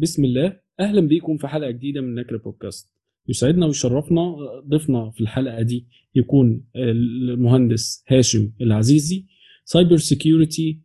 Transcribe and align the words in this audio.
بسم 0.00 0.24
الله. 0.24 0.60
أهلا 0.80 1.00
بيكم 1.00 1.36
في 1.36 1.48
حلقة 1.48 1.70
جديدة 1.70 2.00
من 2.00 2.14
نكر 2.14 2.36
بودكاست. 2.36 2.94
يسعدنا 3.28 3.66
ويشرفنا 3.66 4.36
ضيفنا 4.68 5.10
في 5.10 5.20
الحلقة 5.20 5.62
دي 5.62 5.86
يكون 6.14 6.64
المهندس 6.76 8.04
هاشم 8.08 8.52
العزيزي 8.60 9.26
cyber 9.64 9.96
security 9.96 10.80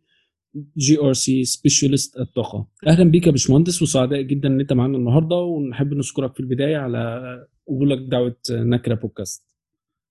GRC 0.76 1.12
specialist 1.12 2.20
الطاقه 2.20 2.66
أهلا 2.86 3.10
بيك 3.10 3.26
يا 3.26 3.32
باشمهندس 3.32 3.82
وسعداء 3.82 4.22
جدا 4.22 4.48
إن 4.48 4.60
أنت 4.60 4.72
معانا 4.72 4.96
النهارده 4.98 5.36
ونحب 5.36 5.94
نشكرك 5.94 6.34
في 6.34 6.40
البداية 6.40 6.76
على 6.76 7.20
قبولك 7.68 7.98
دعوة 7.98 8.36
نكر 8.50 8.94
بودكاست. 8.94 9.48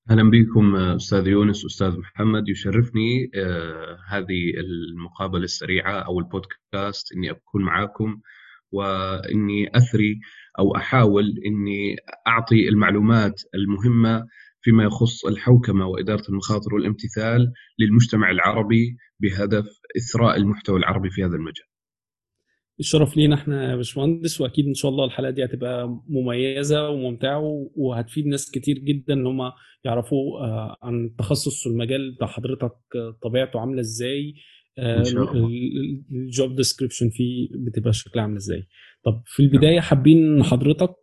أهلا 0.10 0.30
بكم 0.30 0.76
أستاذ 0.76 1.28
يونس 1.28 1.66
أستاذ 1.66 1.98
محمد. 1.98 2.50
يشرفني 2.50 3.32
آه 3.36 3.98
هذه 4.10 4.52
المقابلة 4.58 5.44
السريعة 5.44 6.00
أو 6.00 6.20
البودكاست 6.20 7.14
إني 7.16 7.32
أكون 7.32 7.62
معاكم 7.62 8.22
وإني 8.74 9.78
أثري 9.78 10.20
أو 10.60 10.76
أحاول 10.76 11.26
إني 11.46 11.96
أعطي 12.28 12.70
المعلومات 12.70 13.42
المهمة 13.56 14.26
فيما 14.62 14.84
يخص 14.84 15.26
الحوكمة 15.26 15.88
وإدارة 15.88 16.24
المخاطر 16.30 16.74
والامتثال 16.74 17.52
للمجتمع 17.80 18.32
العربي 18.32 18.98
بهدف 19.20 19.66
إثراء 19.98 20.38
المحتوى 20.38 20.80
العربي 20.80 21.10
في 21.10 21.24
هذا 21.24 21.36
المجال. 21.36 21.66
الشرف 22.80 23.18
لينا 23.18 23.36
إحنا 23.36 23.72
يا 23.72 23.76
باشمهندس 23.76 24.42
وأكيد 24.42 24.68
إن 24.68 24.74
شاء 24.74 24.92
الله 24.92 25.06
الحلقة 25.06 25.30
دي 25.30 25.46
هتبقى 25.46 26.00
مميزة 26.10 26.90
وممتعة 26.90 27.40
وهتفيد 27.76 28.26
ناس 28.28 28.52
كتير 28.52 28.80
جدا 28.80 29.14
إن 29.14 29.28
هم 29.28 29.52
يعرفوا 29.84 30.40
عن 30.86 31.06
التخصص 31.06 31.68
والمجال 31.68 32.12
بتاع 32.12 32.28
حضرتك 32.28 32.74
طبيعته 33.22 33.60
عاملة 33.60 33.80
إزاي 33.80 34.34
ال 36.12 36.23
job 36.23 36.56
description 36.56 37.10
فيه 37.10 37.50
بتبقى 37.52 37.94
شكلها 37.94 38.24
عامله 38.24 38.38
إزاي. 38.38 38.68
طب 39.04 39.24
في 39.26 39.44
البداية 39.44 39.80
حابين 39.80 40.44
حضرتك 40.44 40.96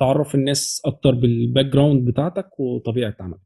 تعرف 0.00 0.34
الناس 0.34 0.82
أكتر 0.84 1.10
بال 1.14 1.66
background 1.66 2.08
بتاعتك 2.10 2.60
وطبيعة 2.60 3.16
عملك. 3.20 3.40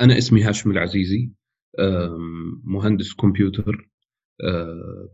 أنا 0.00 0.18
اسمي 0.18 0.42
هاشم 0.42 0.70
العزيزي 0.70 1.30
مهندس 2.64 3.12
كمبيوتر 3.14 3.90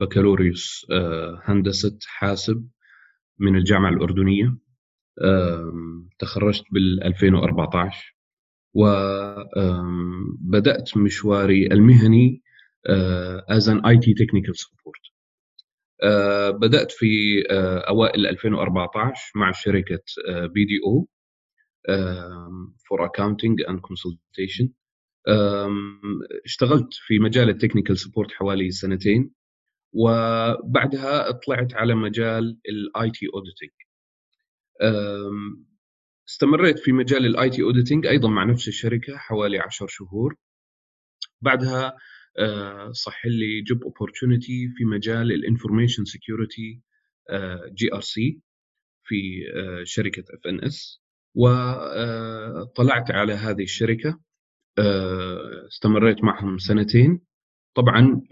بكالوريوس 0.00 0.86
هندسة 1.44 1.98
حاسب 2.06 2.68
من 3.38 3.56
الجامعة 3.56 3.90
الأردنية 3.90 4.58
تخرجت 6.18 6.64
بال 6.72 7.02
2014 7.04 8.16
وبدأت 8.74 9.76
مشواري 10.96 11.66
المهني 11.66 12.42
as 13.50 13.68
an 13.68 13.78
IT 13.84 14.14
technical 14.22 14.54
support. 14.54 15.10
بدأت 16.60 16.92
في 16.92 17.42
أوائل 17.88 18.26
2014 18.26 19.32
مع 19.36 19.52
شركة 19.52 20.02
BDO 20.54 21.08
for 22.78 22.98
accounting 23.06 23.56
and 23.68 23.78
consultation. 23.80 24.68
اشتغلت 26.44 26.94
في 26.94 27.18
مجال 27.18 27.48
ال 27.48 27.53
technical 27.53 27.98
support 27.98 28.32
حوالي 28.32 28.70
سنتين 28.70 29.30
وبعدها 29.92 31.30
طلعت 31.30 31.74
على 31.74 31.94
مجال 31.94 32.58
ال 32.68 33.10
IT 33.10 33.26
auditing 33.34 33.70
استمريت 36.30 36.78
في 36.78 36.92
مجال 36.92 37.26
ال 37.26 37.50
IT 37.50 37.62
auditing 37.62 38.06
أيضا 38.06 38.28
مع 38.28 38.44
نفس 38.44 38.68
الشركة 38.68 39.16
حوالي 39.16 39.58
10 39.58 39.86
شهور. 39.90 40.36
بعدها 41.40 41.96
صح 42.92 43.26
لي 43.26 43.62
job 43.62 43.82
opportunity 43.82 44.68
في 44.76 44.84
مجال 44.84 45.32
ال 45.32 45.38
information 45.38 46.04
security 46.04 46.82
GRC 47.72 48.40
في 49.04 49.42
شركة 49.84 50.20
FNS 50.20 51.00
وطلعت 51.34 53.10
على 53.10 53.32
هذه 53.32 53.62
الشركة 53.62 54.20
استمريت 55.68 56.24
معهم 56.24 56.58
سنتين. 56.58 57.20
طبعا 57.74 58.22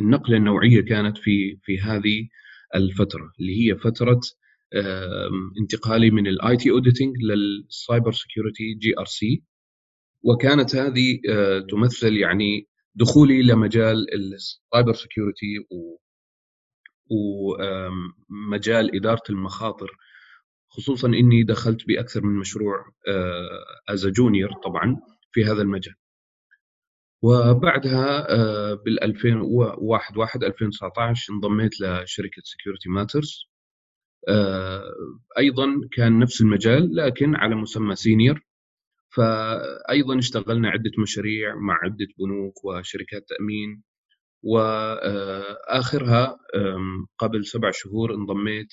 النقلة 0.00 0.36
النوعية 0.36 0.80
كانت 0.80 1.18
في 1.18 1.58
في 1.62 1.80
هذه 1.80 2.28
الفترة 2.74 3.32
اللي 3.40 3.70
هي 3.70 3.76
فترة 3.76 4.20
انتقالي 5.60 6.10
من 6.10 6.26
ال 6.26 6.56
IT 6.56 6.70
auditing 6.70 7.16
لل 7.22 7.48
cyber 7.48 8.12
security 8.12 8.74
GRC. 8.74 9.42
وكانت 10.22 10.76
هذه 10.76 11.20
تمثل 11.70 12.16
يعني 12.16 12.68
دخولي 12.94 13.42
لمجال 13.42 14.14
ال 14.14 14.27
cyber 14.27 14.92
security 14.92 15.66
ومجال 17.10 18.96
إدارة 18.96 19.22
المخاطر. 19.30 19.90
خصوصا 20.68 21.08
إني 21.08 21.42
دخلت 21.42 21.86
بأكثر 21.88 22.22
من 22.22 22.38
مشروع 22.38 22.84
as 23.88 24.06
junior 24.06 24.52
طبعا 24.64 24.96
في 25.32 25.44
هذا 25.44 25.62
المجال. 25.62 25.94
وبعدها 27.22 28.26
بال 28.74 29.02
2001 29.02 30.44
2019 30.44 31.32
انضميت 31.32 31.80
لشركة 31.80 32.42
Security 32.44 32.88
Matters 32.88 33.51
أيضا 35.38 35.66
كان 35.92 36.18
نفس 36.18 36.40
المجال 36.40 36.96
لكن 36.96 37.36
على 37.36 37.54
مسمى 37.54 37.96
senior. 37.96 38.40
فايضا 39.16 40.18
اشتغلنا 40.18 40.68
عدة 40.70 40.90
مشاريع 40.98 41.54
مع 41.54 41.78
عدة 41.84 42.06
بنوك 42.18 42.64
وشركات 42.64 43.28
تأمين. 43.28 43.82
وآخرها 44.42 46.38
قبل 47.18 47.46
سبع 47.46 47.70
شهور 47.74 48.14
انضميت 48.14 48.68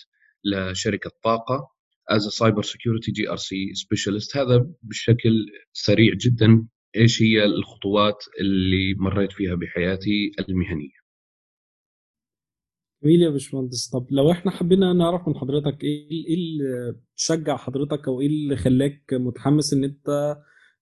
لشركة 0.46 1.12
طاقة 1.24 1.70
as 2.10 2.28
cyber 2.28 2.62
security 2.62 3.12
GRC 3.12 3.38
specialist 3.38 4.38
هذا 4.38 4.68
بشكل 4.84 5.46
سريع 5.74 6.14
جدا 6.14 6.68
إيش 6.96 7.22
هي 7.22 7.46
الخطوات 7.46 8.24
اللي 8.42 8.96
مريت 8.98 9.31
فيها 9.31 9.56
بحياتي 9.56 10.31
المهنية. 10.50 10.99
جميل 13.04 13.22
يا 13.22 13.30
باشمهندس. 13.30 13.90
طب 13.90 14.08
لو 14.12 14.32
إحنا 14.32 14.52
حبينا 14.52 14.94
نعرف 14.94 15.28
من 15.28 15.36
حضرتك 15.36 15.84
إيه 15.84 16.10
إيه 16.28 16.36
اللي 16.36 16.96
شجع 17.16 17.58
حضرتك 17.58 18.08
أو 18.08 18.22
إيه 18.22 18.28
اللي 18.28 18.56
خلاك 18.56 19.14
متحمس 19.14 19.74
ان 19.74 19.84
انت 19.84 20.38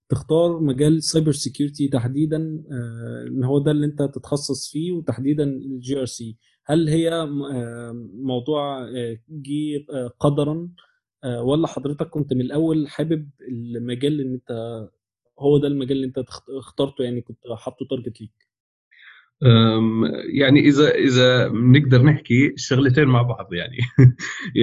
تختار 0.10 0.60
مجال 0.60 1.04
cyber 1.04 1.32
security 1.32 1.88
تحديدا؟ 1.88 2.38
إن 3.28 3.44
هو 3.44 3.60
ده 3.60 3.72
اللي 3.72 3.86
انت 3.86 4.02
تتخصص 4.02 4.72
فيه 4.72 4.92
وتحديدا 4.92 5.44
ال 5.44 6.00
GRC 6.00 6.38
هل 6.66 6.90
هي 6.90 7.26
موضوع 8.14 8.90
جه 9.30 9.86
قدرا؟ 10.20 10.70
ولا 11.44 11.68
حضرتك 11.68 12.10
كنت 12.10 12.34
من 12.34 12.42
الأول 12.42 12.88
حابب 12.88 13.30
المجال 13.50 14.22
ان 14.22 14.34
انت 14.34 14.52
هو 15.40 15.58
ده 15.58 15.68
المجال 15.68 15.92
اللي 15.98 16.08
انت 16.08 16.24
اخترته 16.58 17.04
يعني 17.04 17.22
كنت 17.22 17.38
حاطه 17.58 17.86
target 17.90 18.22
ليك؟ 18.22 18.47
يعني 20.34 20.60
إذا 20.60 20.92
إذا 20.92 21.50
نقدر 21.50 22.04
نحكي 22.04 22.48
الشغلتين 22.54 23.08
مع 23.08 23.22
بعض 23.22 23.54
يعني. 23.54 23.78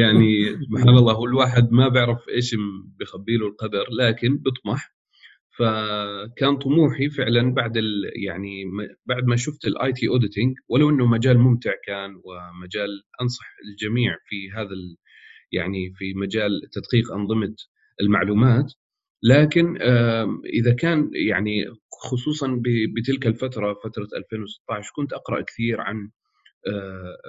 يعني 0.02 0.56
سبحان 0.62 0.88
الله 0.88 1.12
هو 1.12 1.24
الواحد 1.24 1.72
ما 1.72 1.88
بيعرف 1.88 2.28
إيش 2.28 2.56
بخبي 3.00 3.36
له 3.36 3.46
القدر 3.46 3.84
لكن 3.98 4.38
بيطمح. 4.38 4.94
فكان 5.58 6.56
طموحي 6.56 7.08
فعلا 7.08 7.54
بعد 7.54 7.76
ال 7.76 8.10
يعني 8.26 8.64
بعد 9.06 9.24
ما 9.24 9.36
شفت 9.36 9.64
ال 9.66 9.92
IT 9.92 10.08
auditing 10.08 10.56
ولو 10.68 10.90
إنه 10.90 11.06
مجال 11.06 11.38
ممتع 11.38 11.72
كان 11.86 12.10
ومجال 12.24 12.88
أنصح 13.22 13.46
الجميع 13.64 14.16
في 14.28 14.50
هذا 14.50 14.68
يعني 15.52 15.92
في 15.96 16.14
مجال 16.14 16.50
تدقيق 16.72 17.12
أنظمة 17.12 17.54
المعلومات 18.00 18.72
لكن 19.22 19.78
إذا 20.54 20.74
كان 20.74 21.10
يعني 21.28 21.64
خصوصا 22.04 22.62
بتلك 22.96 23.26
الفترة 23.26 23.74
فترة 23.84 24.08
2016 24.16 24.90
كنت 24.96 25.12
أقرأ 25.12 25.40
كثير 25.40 25.80
عن 25.80 26.10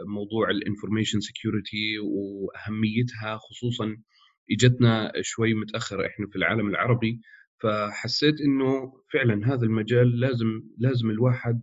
موضوع 0.08 0.50
ال 0.50 0.56
information 0.56 1.20
security 1.20 2.00
وأهميتها 2.00 3.38
خصوصا 3.38 3.98
إجتنا 4.52 5.12
شوي 5.22 5.54
متأخر 5.54 6.06
إحنا 6.06 6.28
في 6.28 6.36
العالم 6.36 6.70
العربي 6.70 7.22
فحسيت 7.62 8.42
إنه 8.42 8.94
فعلا 9.14 9.54
هذا 9.54 9.64
المجال 9.66 10.20
لازم 10.20 10.62
لازم 10.78 11.10
الواحد 11.10 11.62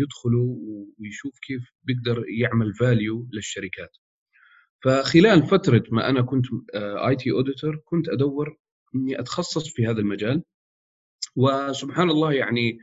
يدخله 0.00 0.58
ويشوف 0.98 1.38
كيف 1.46 1.62
بيقدر 1.82 2.24
يعمل 2.28 2.74
value 2.74 3.28
للشركات. 3.32 3.96
فخلال 4.84 5.42
فترة 5.46 5.82
ما 5.90 6.08
أنا 6.08 6.22
كنت 6.22 6.46
IT 6.74 7.30
auditor 7.30 7.76
كنت 7.84 8.08
أدور 8.08 8.56
إني 8.94 9.20
أتخصص 9.20 9.74
في 9.74 9.86
هذا 9.86 10.00
المجال 10.00 10.42
وسبحان 11.36 12.10
الله 12.10 12.32
يعني 12.32 12.78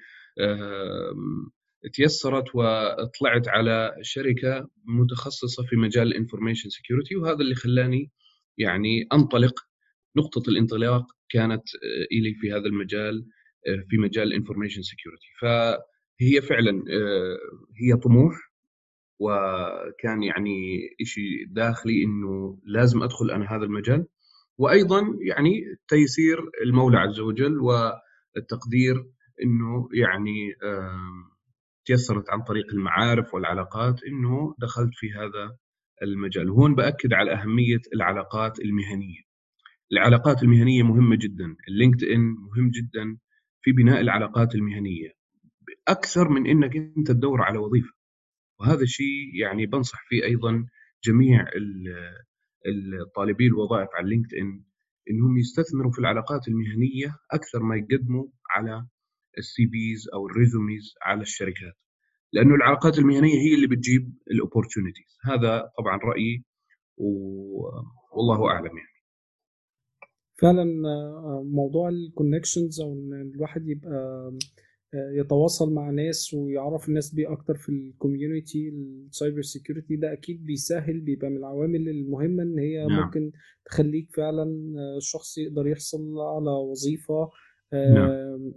تيسرت 1.93 2.55
وطلعت 2.55 3.47
على 3.47 3.95
شركة 4.01 4.69
متخصصة 4.85 5.63
في 5.63 5.75
مجال 5.75 6.07
ال 6.07 6.12
information 6.12 6.69
security 6.69 7.15
وهذا 7.15 7.39
اللي 7.39 7.55
خلاني 7.55 8.11
يعني 8.57 9.07
أنطلق. 9.13 9.59
نقطة 10.17 10.49
الانطلاق 10.49 11.05
كانت 11.29 11.63
إلي 12.11 12.33
في 12.33 12.51
هذا 12.51 12.65
المجال 12.65 13.25
في 13.89 13.97
مجال 13.97 14.27
ال 14.27 14.32
information 14.32 14.81
security 14.81 15.27
فهي 15.41 16.41
فعلا 16.41 16.83
هي 17.81 17.97
طموح 18.03 18.35
وكان 19.19 20.23
يعني 20.23 20.79
شيء 21.03 21.45
داخلي 21.49 22.03
إنه 22.03 22.59
لازم 22.65 23.03
أدخل 23.03 23.31
أنا 23.31 23.55
هذا 23.55 23.63
المجال. 23.63 24.05
وأيضا 24.57 25.01
يعني 25.21 25.61
تيسير 25.87 26.37
المولى 26.63 26.97
عز 26.97 27.19
وجل 27.19 27.59
والتقدير 28.35 28.95
إنه 29.43 29.89
يعني 29.93 30.53
تيسرت 31.85 32.29
عن 32.29 32.41
طريق 32.43 32.65
المعارف 32.73 33.33
والعلاقات 33.33 34.03
إنه 34.03 34.55
دخلت 34.59 34.91
في 34.93 35.11
هذا 35.11 35.57
المجال. 36.03 36.49
وهون 36.49 36.75
بأكد 36.75 37.13
على 37.13 37.33
أهمية 37.33 37.81
العلاقات 37.93 38.59
المهنية. 38.59 39.21
العلاقات 39.91 40.43
المهنية 40.43 40.83
مهمة 40.83 41.15
جدا. 41.15 41.55
ال 41.67 42.03
LinkedIn 42.03 42.19
مهم 42.19 42.69
جدا 42.69 43.17
في 43.61 43.71
بناء 43.71 44.01
العلاقات 44.01 44.55
المهنية. 44.55 45.09
أكثر 45.87 46.29
من 46.29 46.47
إنك 46.47 46.75
أنت 46.75 47.11
تدور 47.11 47.41
على 47.41 47.57
وظيفة. 47.57 47.93
وهذا 48.59 48.81
الشيء 48.81 49.35
يعني 49.41 49.65
بنصح 49.65 50.05
فيه 50.07 50.23
أيضا 50.23 50.65
جميع 51.03 51.45
الطالبي 53.01 53.47
الوظائف 53.47 53.89
على 53.93 54.09
LinkedIn 54.09 54.63
إنهم 55.09 55.37
يستثمروا 55.37 55.91
في 55.91 55.99
العلاقات 55.99 56.47
المهنية 56.47 57.15
أكثر 57.31 57.63
ما 57.63 57.75
يقدموا 57.75 58.27
على 58.55 58.87
ال 59.37 59.65
CVs 59.65 60.09
أو 60.13 60.27
ال 60.27 60.36
resumes 60.36 60.93
على 61.01 61.21
الشركات. 61.21 61.73
لأنه 62.33 62.55
العلاقات 62.55 62.99
المهنية 62.99 63.39
هي 63.41 63.55
اللي 63.55 63.67
بتجيب 63.67 64.13
ال 64.31 64.37
opportunities 64.37 65.17
هذا 65.23 65.71
طبعا 65.77 65.97
رأيي 66.03 66.43
والله 68.11 68.47
أعلم 68.51 68.77
يعني. 68.77 68.89
فعلا 70.41 70.65
موضوع 71.43 71.89
ال 71.89 71.97
connections 71.97 72.81
أو 72.81 72.93
إن 72.93 73.31
الواحد 73.35 73.67
يبقى 73.67 74.31
يتواصل 74.93 75.73
مع 75.73 75.89
ناس 75.89 76.33
ويعرف 76.33 76.89
الناس 76.89 77.13
بيه 77.15 77.31
أكتر 77.31 77.55
في 77.57 77.69
ال 77.69 77.79
community 77.79 78.69
ال 78.69 78.81
cyber 78.81 79.41
security 79.41 79.95
ده 79.95 80.13
أكيد 80.13 80.45
بيسهل 80.45 80.99
بيبقى 81.01 81.29
من 81.29 81.37
العوامل 81.37 81.89
المهمة 81.89 82.43
إن 82.43 82.59
هي 82.59 82.85
نعم. 82.87 83.03
ممكن 83.05 83.31
تخليك 83.65 84.11
فعلا 84.15 84.73
شخص 84.99 85.37
يقدر 85.37 85.67
يحصل 85.67 86.19
على 86.19 86.51
وظيفة 86.51 87.29
نعم. 87.73 88.53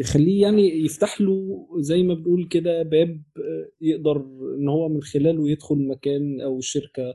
يخليه 0.00 0.42
يعني 0.42 0.84
يفتح 0.84 1.20
له 1.20 1.66
زي 1.78 2.02
ما 2.02 2.14
بنقول 2.14 2.48
كده 2.48 2.82
باب 2.82 3.22
يقدر 3.80 4.16
إن 4.58 4.68
هو 4.68 4.88
من 4.88 5.02
خلاله 5.02 5.50
يدخل 5.50 5.86
مكان 5.88 6.40
أو 6.40 6.60
شركة 6.60 7.14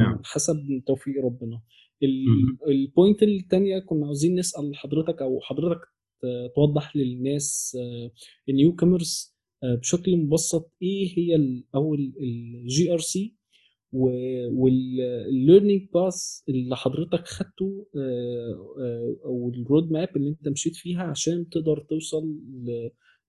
نعم. 0.00 0.20
حسب 0.24 0.56
توفيق 0.86 1.24
ربنا 1.24 1.60
ال 2.68 2.77
point 2.77 3.22
الثانية 3.22 3.78
كنا 3.78 4.06
عاوزين 4.06 4.38
نسأل 4.38 4.76
حضرتك 4.76 5.22
أو 5.22 5.40
حضرتك 5.40 5.80
توضح 6.56 6.96
للناس 6.96 7.76
ال 8.48 8.76
newcomers 8.76 9.34
بشكل 9.62 10.16
مبسط 10.16 10.72
إيه 10.82 11.18
هي 11.18 11.36
الأول 11.36 12.12
ال 12.20 12.92
GRC 12.92 12.98
وال 12.98 13.34
learning 14.52 15.88
path 15.94 16.40
اللي 16.48 16.76
حضرتك 16.76 17.26
خدته 17.26 17.86
أو 19.24 19.52
ال 19.54 19.92
roadmap 19.92 20.16
اللي 20.16 20.28
أنت 20.28 20.48
مشيت 20.48 20.76
فيها 20.76 21.02
عشان 21.02 21.48
تقدر 21.48 21.80
توصل 21.80 22.38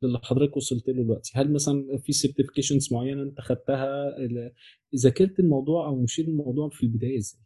للي 0.04 0.20
حضرتك 0.24 0.58
وصلت 0.58 0.88
له 0.90 1.04
دلوقتي. 1.04 1.32
هل 1.36 1.54
مثلا 1.54 1.98
في 1.98 2.12
certifications 2.14 2.94
معينة 2.94 3.24
أنت 3.24 3.42
خدتها؟ 3.42 4.16
ذاكرت 4.96 5.40
الموضوع 5.40 5.88
أو 5.88 6.02
مشيت 6.02 6.28
الموضوع 6.28 6.70
في 6.70 6.84
البداية 6.84 7.18
إزاي؟ 7.18 7.42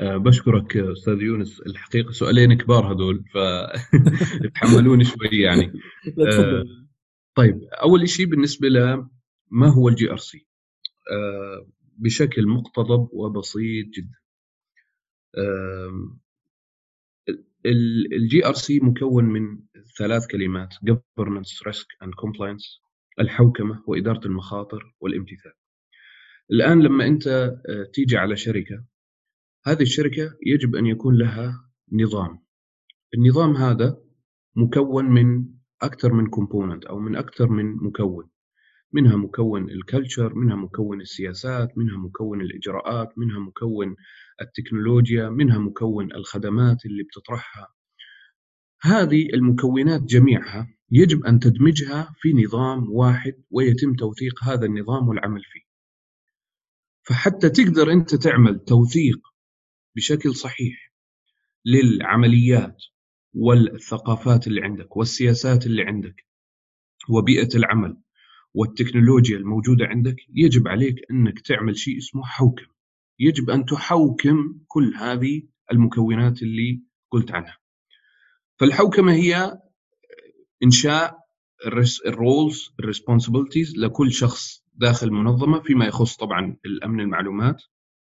بشكرك 0.00 0.76
أستاذ 0.76 1.22
يونس. 1.22 1.60
الحقيقة 1.60 2.10
سؤالين 2.12 2.54
كبار 2.54 2.92
هذول 2.92 3.24
فتحملوني 3.34 5.04
شوي 5.10 5.28
يعني. 5.42 5.72
أه 6.32 6.64
طيب 7.36 7.60
أول 7.82 8.08
شيء 8.08 8.26
بالنسبة 8.26 8.68
ل 8.68 9.04
ما 9.50 9.68
هو 9.74 9.88
ال 9.88 10.10
GRC؟ 10.10 10.46
أه 11.12 11.66
بشكل 11.98 12.46
مقتضب 12.46 13.08
وبسيط 13.12 13.86
جدا. 13.86 14.18
ال 18.12 18.46
GRC 18.46 18.80
مكون 18.80 19.24
من 19.24 19.58
ثلاث 19.98 20.26
كلمات 20.26 20.74
governance 20.74 21.68
risk 21.70 21.86
and 22.04 22.10
compliance 22.10 22.82
الحوكمة 23.20 23.84
وإدارة 23.86 24.26
المخاطر 24.26 24.94
والامتثال. 25.00 25.52
الآن 26.50 26.82
لما 26.82 27.06
أنت 27.06 27.52
تيجي 27.94 28.16
على 28.16 28.36
شركة 28.36 28.84
هذه 29.64 29.82
الشركة 29.82 30.36
يجب 30.46 30.76
أن 30.76 30.86
يكون 30.86 31.18
لها 31.18 31.70
نظام. 31.92 32.38
النظام 33.14 33.56
هذا 33.56 33.98
مكون 34.56 35.04
من 35.04 35.44
أكثر 35.82 36.12
من 36.12 36.26
component 36.26 36.84
أو 36.84 36.98
من 36.98 37.16
أكثر 37.16 37.48
من 37.48 37.76
مكون. 37.76 38.30
منها 38.92 39.16
مكون 39.16 39.70
ال 39.70 39.78
culture 39.78 40.34
منها 40.34 40.56
مكون 40.56 41.00
السياسات 41.00 41.78
منها 41.78 41.96
مكون 41.96 42.40
الإجراءات 42.40 43.18
منها 43.18 43.38
مكون 43.38 43.96
التكنولوجيا 44.40 45.28
منها 45.28 45.58
مكون 45.58 46.12
الخدمات 46.12 46.86
اللي 46.86 47.02
بتطرحها. 47.02 47.68
هذه 48.82 49.28
المكونات 49.34 50.02
جميعها 50.02 50.68
يجب 50.90 51.24
أن 51.24 51.38
تدمجها 51.38 52.14
في 52.16 52.32
نظام 52.32 52.90
واحد 52.90 53.34
ويتم 53.50 53.94
توثيق 53.94 54.44
هذا 54.44 54.66
النظام 54.66 55.08
والعمل 55.08 55.42
فيه. 55.44 55.62
فحتى 57.02 57.50
تقدر 57.50 57.92
أنت 57.92 58.14
تعمل 58.14 58.58
توثيق 58.58 59.31
بشكل 59.96 60.34
صحيح 60.34 60.92
للعمليات 61.64 62.82
والثقافات 63.34 64.46
اللي 64.46 64.62
عندك 64.62 64.96
والسياسات 64.96 65.66
اللي 65.66 65.82
عندك 65.82 66.26
وبيئة 67.08 67.56
العمل 67.56 67.96
والتكنولوجيا 68.54 69.36
الموجودة 69.36 69.84
عندك 69.86 70.16
يجب 70.34 70.68
عليك 70.68 70.96
أنك 71.10 71.40
تعمل 71.40 71.76
شيء 71.76 71.98
اسمه 71.98 72.22
حوكم. 72.24 72.66
يجب 73.18 73.50
أن 73.50 73.64
تحوكم 73.64 74.58
كل 74.68 74.94
هذه 74.94 75.42
المكونات 75.72 76.42
اللي 76.42 76.82
قلت 77.10 77.30
عنها. 77.32 77.58
فالحوكمة 78.58 79.12
هي 79.12 79.58
إنشاء 80.62 81.18
ال 82.06 82.17
roles 82.17 82.74
ال 82.80 82.86
responsibilities 82.86 83.76
لكل 83.76 84.12
شخص 84.12 84.64
داخل 84.74 85.06
المنظمة 85.06 85.60
فيما 85.60 85.86
يخص 85.86 86.16
طبعا 86.16 86.56
الأمن 86.66 87.00
المعلومات 87.00 87.62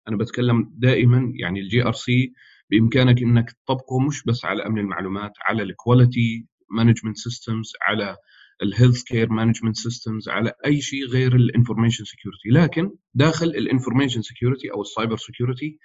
أنا 0.08 0.18
بتكلم 0.18 0.74
دائما 0.78 1.32
يعني 1.36 1.60
ال 1.60 1.84
GRC 1.86 2.34
بإمكانك 2.72 3.22
إنك 3.22 3.52
تطبقه 3.52 4.00
مش 4.08 4.24
بس 4.24 4.46
على 4.46 4.66
أمن 4.66 4.80
المعلومات 4.80 5.32
على 5.48 5.64
ال 5.64 5.74
quality 5.74 6.48
management 6.72 7.18
systems 7.18 7.72
على 7.82 8.16
ال 8.64 9.04
healthcare 9.04 9.30
management 9.30 9.76
systems 9.76 10.30
على 10.30 10.54
أي 10.66 10.82
شيء 10.82 11.06
غير 11.06 11.36
ال 11.36 11.41
information 11.41 12.04
security 12.04 12.50
لكن 12.50 12.92
داخل 13.14 13.46
ال 13.48 13.54
information 13.54 14.22
security 14.22 14.72
أو 14.72 14.82
ال 14.82 14.88
cyber 14.88 15.18
security 15.18 15.80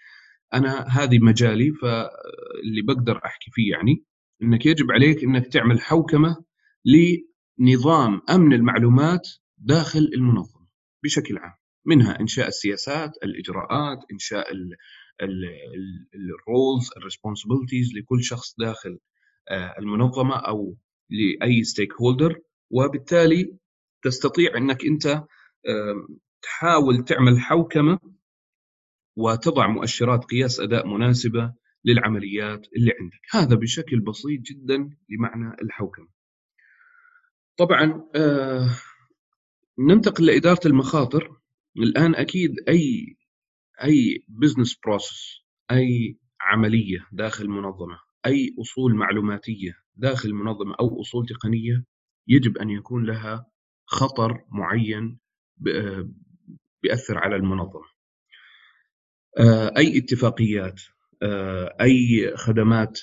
أنا 0.54 0.87
هذه 0.88 1.18
مجالي 1.18 1.73
فاللي 1.73 2.82
بقدر 2.82 3.20
أحكي 3.26 3.50
فيه 3.50 3.70
يعني 3.73 4.04
إنك 4.42 4.66
يجب 4.66 4.92
عليك 4.92 5.25
إنك 5.25 5.47
تعمل 5.47 5.80
حوكمة 5.80 6.37
لنظام 6.85 8.20
أمن 8.30 8.52
المعلومات 8.52 9.28
داخل 9.58 10.11
المنظمة 10.14 10.66
بشكل 11.04 11.38
عام. 11.38 11.62
منها 11.86 12.20
إنشاء 12.20 12.48
السياسات 12.48 13.10
الإجراءات 13.24 13.98
إنشاء 14.12 14.46
ال 16.14 16.27
roles 16.27 16.90
ال 16.97 17.02
responsibilities 17.02 17.90
لكل 17.96 18.24
شخص 18.24 18.54
داخل 18.58 18.98
المنظمة 19.78 20.36
أو 20.36 20.76
لأي 21.10 21.64
stakeholder 21.64 22.40
وبالتالي 22.70 23.56
تستطيع 24.02 24.56
إنك 24.56 24.84
أنت 24.84 25.24
تحاول 26.42 27.04
تعمل 27.04 27.40
حوكمة 27.40 27.98
وتضع 29.16 29.66
مؤشرات 29.66 30.24
قياس 30.24 30.60
أداء 30.60 30.86
مناسبة 30.86 31.52
للعمليات 31.84 32.66
اللي 32.76 32.92
عندك. 33.00 33.20
هذا 33.30 33.54
بشكل 33.56 34.00
بسيط 34.00 34.40
جدا 34.40 34.90
لمعنى 35.08 35.56
الحوكمة. 35.62 36.08
طبعا 37.56 38.04
ننتقل 39.78 40.26
لإدارة 40.26 40.60
المخاطر. 40.66 41.41
الآن 41.76 42.14
أكيد 42.14 42.50
أي 42.69 43.17
أي 43.83 44.25
business 44.28 44.78
process 44.87 45.42
أي 45.71 46.19
عملية 46.41 47.07
داخل 47.12 47.49
منظمة 47.49 47.99
أي 48.26 48.55
أصول 48.61 48.95
معلوماتية 48.95 49.73
داخل 49.97 50.35
منظمة 50.35 50.75
أو 50.81 51.00
أصول 51.00 51.26
تقنية 51.26 51.85
يجب 52.29 52.59
أن 52.59 52.71
يكون 52.71 53.07
لها 53.07 53.47
خطر 53.87 54.45
معين 54.50 55.19
بيأثر 56.83 57.19
على 57.19 57.37
المنظمة. 57.37 57.93
أي 59.76 59.99
اتفاقيات 59.99 60.81
أي 61.81 62.33
خدمات 62.37 63.00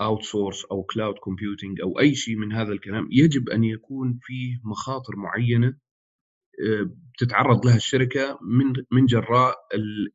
outsource 0.00 0.64
أو 0.64 0.82
cloud 0.82 1.14
computing 1.14 1.80
أو 1.80 2.00
أي 2.00 2.14
شيء 2.14 2.36
من 2.36 2.52
هذا 2.52 2.72
الكلام 2.72 3.08
يجب 3.12 3.48
أن 3.48 3.64
يكون 3.64 4.18
فيه 4.22 4.60
مخاطر 4.64 5.16
معينة 5.16 5.76
بتتعرض 7.14 7.66
لها 7.66 7.76
الشركة 7.76 8.38
من 8.42 8.72
من 8.92 9.06
جراء 9.06 9.56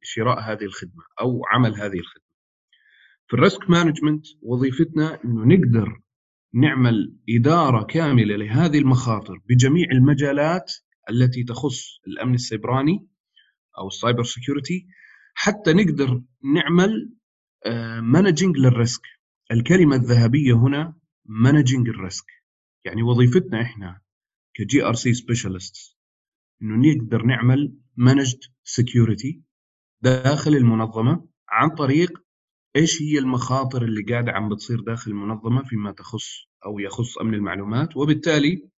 شراء 0.01 0.39
هذه 0.39 0.63
الخدمة 0.63 1.03
أو 1.21 1.41
عمل 1.51 1.73
هذه 1.75 1.99
الخدمة. 1.99 2.29
في 3.27 3.33
ال 3.33 3.40
risk 3.40 3.69
management 3.69 4.25
وظيفتنا 4.41 5.23
إنه 5.25 5.45
نقدر 5.55 6.01
نعمل 6.53 7.15
إدارة 7.29 7.83
كاملة 7.85 8.35
لهذه 8.35 8.77
المخاطر 8.79 9.41
بجميع 9.49 9.87
المجالات 9.91 10.71
التي 11.09 11.43
تخص 11.43 11.99
الأمن 12.07 12.33
السيبراني 12.33 13.07
أو 13.77 13.87
ال 13.87 13.93
cyber 13.93 14.23
security 14.23 14.87
حتى 15.33 15.73
نقدر 15.73 16.21
نعمل 16.55 17.13
managing 18.01 18.57
لل 18.57 18.72
risk 18.72 19.01
الكلمة 19.51 19.95
الذهبية 19.95 20.53
هنا 20.53 20.93
managing 21.25 21.89
ال 21.89 21.96
risk 21.96 22.25
يعني 22.85 23.03
وظيفتنا 23.03 23.61
إحنا 23.61 24.01
ك 24.53 24.83
GRC 24.85 24.93
specialist 24.93 25.98
إنه 26.61 26.89
نقدر 26.89 27.23
نعمل 27.23 27.73
managed 27.97 28.39
security 28.63 29.41
داخل 30.01 30.55
المنظمة 30.55 31.25
عن 31.49 31.69
طريق 31.69 32.23
إيش 32.75 33.01
هي 33.01 33.19
المخاطر 33.19 33.83
اللي 33.83 34.03
قاعدة 34.03 34.31
عم 34.31 34.49
بتصير 34.49 34.81
داخل 34.81 35.11
المنظمة 35.11 35.63
فيما 35.63 35.91
تخص 35.91 36.47
أو 36.65 36.79
يخص 36.79 37.17
أمن 37.17 37.33
المعلومات. 37.33 37.97
وبالتالي 37.97 38.69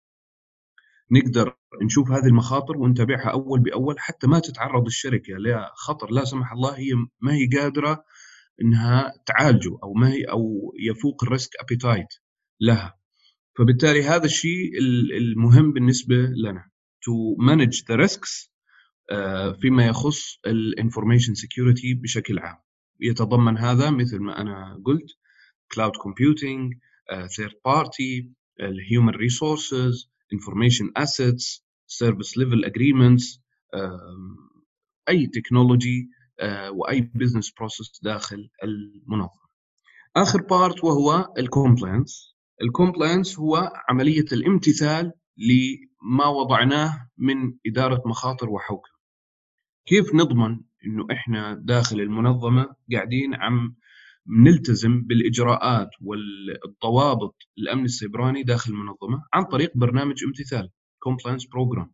نقدر 1.11 1.57
نشوف 1.83 2.11
هذه 2.11 2.25
المخاطر 2.25 2.77
ونتابعها 2.77 3.31
أول 3.31 3.59
بأول 3.59 3.99
حتى 3.99 4.27
ما 4.27 4.39
تتعرض 4.39 4.85
الشركة 4.85 5.33
لخطر 5.33 6.11
لا 6.11 6.25
سمح 6.25 6.51
الله 6.51 6.77
هي 6.77 6.93
ما 7.21 7.33
هي 7.33 7.47
قادرة 7.59 8.03
إنها 8.61 9.13
تعالجه 9.25 9.77
أو 9.83 9.93
ما 9.93 10.11
هي 10.13 10.23
أو 10.23 10.73
يفوق 10.79 11.23
ال 11.23 11.29
risk 11.29 11.51
appetite 11.61 12.07
لها. 12.59 12.99
فبالتالي 13.57 14.03
هذا 14.03 14.25
الشيء 14.25 14.77
المهم 15.17 15.73
بالنسبة 15.73 16.15
لنا. 16.15 16.70
To 17.05 17.35
manage 17.39 17.83
the 17.85 17.97
risks 17.97 18.51
فيما 19.61 19.85
يخص 19.85 20.39
ال 20.47 20.55
information 20.55 21.33
security 21.33 21.93
بشكل 21.93 22.39
عام. 22.39 22.57
يتضمن 22.99 23.57
هذا 23.57 23.89
مثل 23.89 24.19
ما 24.19 24.41
أنا 24.41 24.81
قلت 24.85 25.09
cloud 25.73 25.91
computing 25.91 26.77
third 27.11 27.53
party 27.67 28.27
human 28.91 29.15
resources 29.15 30.07
information 30.33 31.03
assets 31.03 31.61
service 31.87 32.35
level 32.37 32.65
agreements 32.65 33.39
أي 35.09 35.27
technology 35.27 36.09
وأي 36.69 37.01
business 37.01 37.51
process 37.51 37.99
داخل 38.03 38.49
المنظمة. 38.63 39.41
آخر 40.15 40.41
part 40.41 40.83
وهو 40.83 41.33
ال 41.37 41.46
compliance 41.46 42.35
ال 42.61 42.68
compliance 42.68 43.39
هو 43.39 43.71
عملية 43.89 44.25
الامتثال 44.31 45.13
لما 46.03 46.25
وضعناه 46.27 47.09
من 47.17 47.53
إدارة 47.67 48.01
مخاطر 48.05 48.49
وحوكمة. 48.49 49.01
كيف 49.85 50.15
نضمن 50.15 50.59
إنه 50.85 51.07
إحنا 51.11 51.53
داخل 51.53 51.99
المنظمة 52.01 52.75
قاعدين 52.93 53.35
عم 53.35 53.75
نلتزم 54.27 55.01
بالإجراءات 55.01 55.89
والضوابط 56.01 57.35
الأمن 57.57 57.85
السيبراني 57.85 58.43
داخل 58.43 58.71
المنظمة 58.71 59.23
عن 59.33 59.43
طريق 59.43 59.71
برنامج 59.75 60.23
امتثال 60.23 60.69
compliance 60.99 61.45
program 61.45 61.91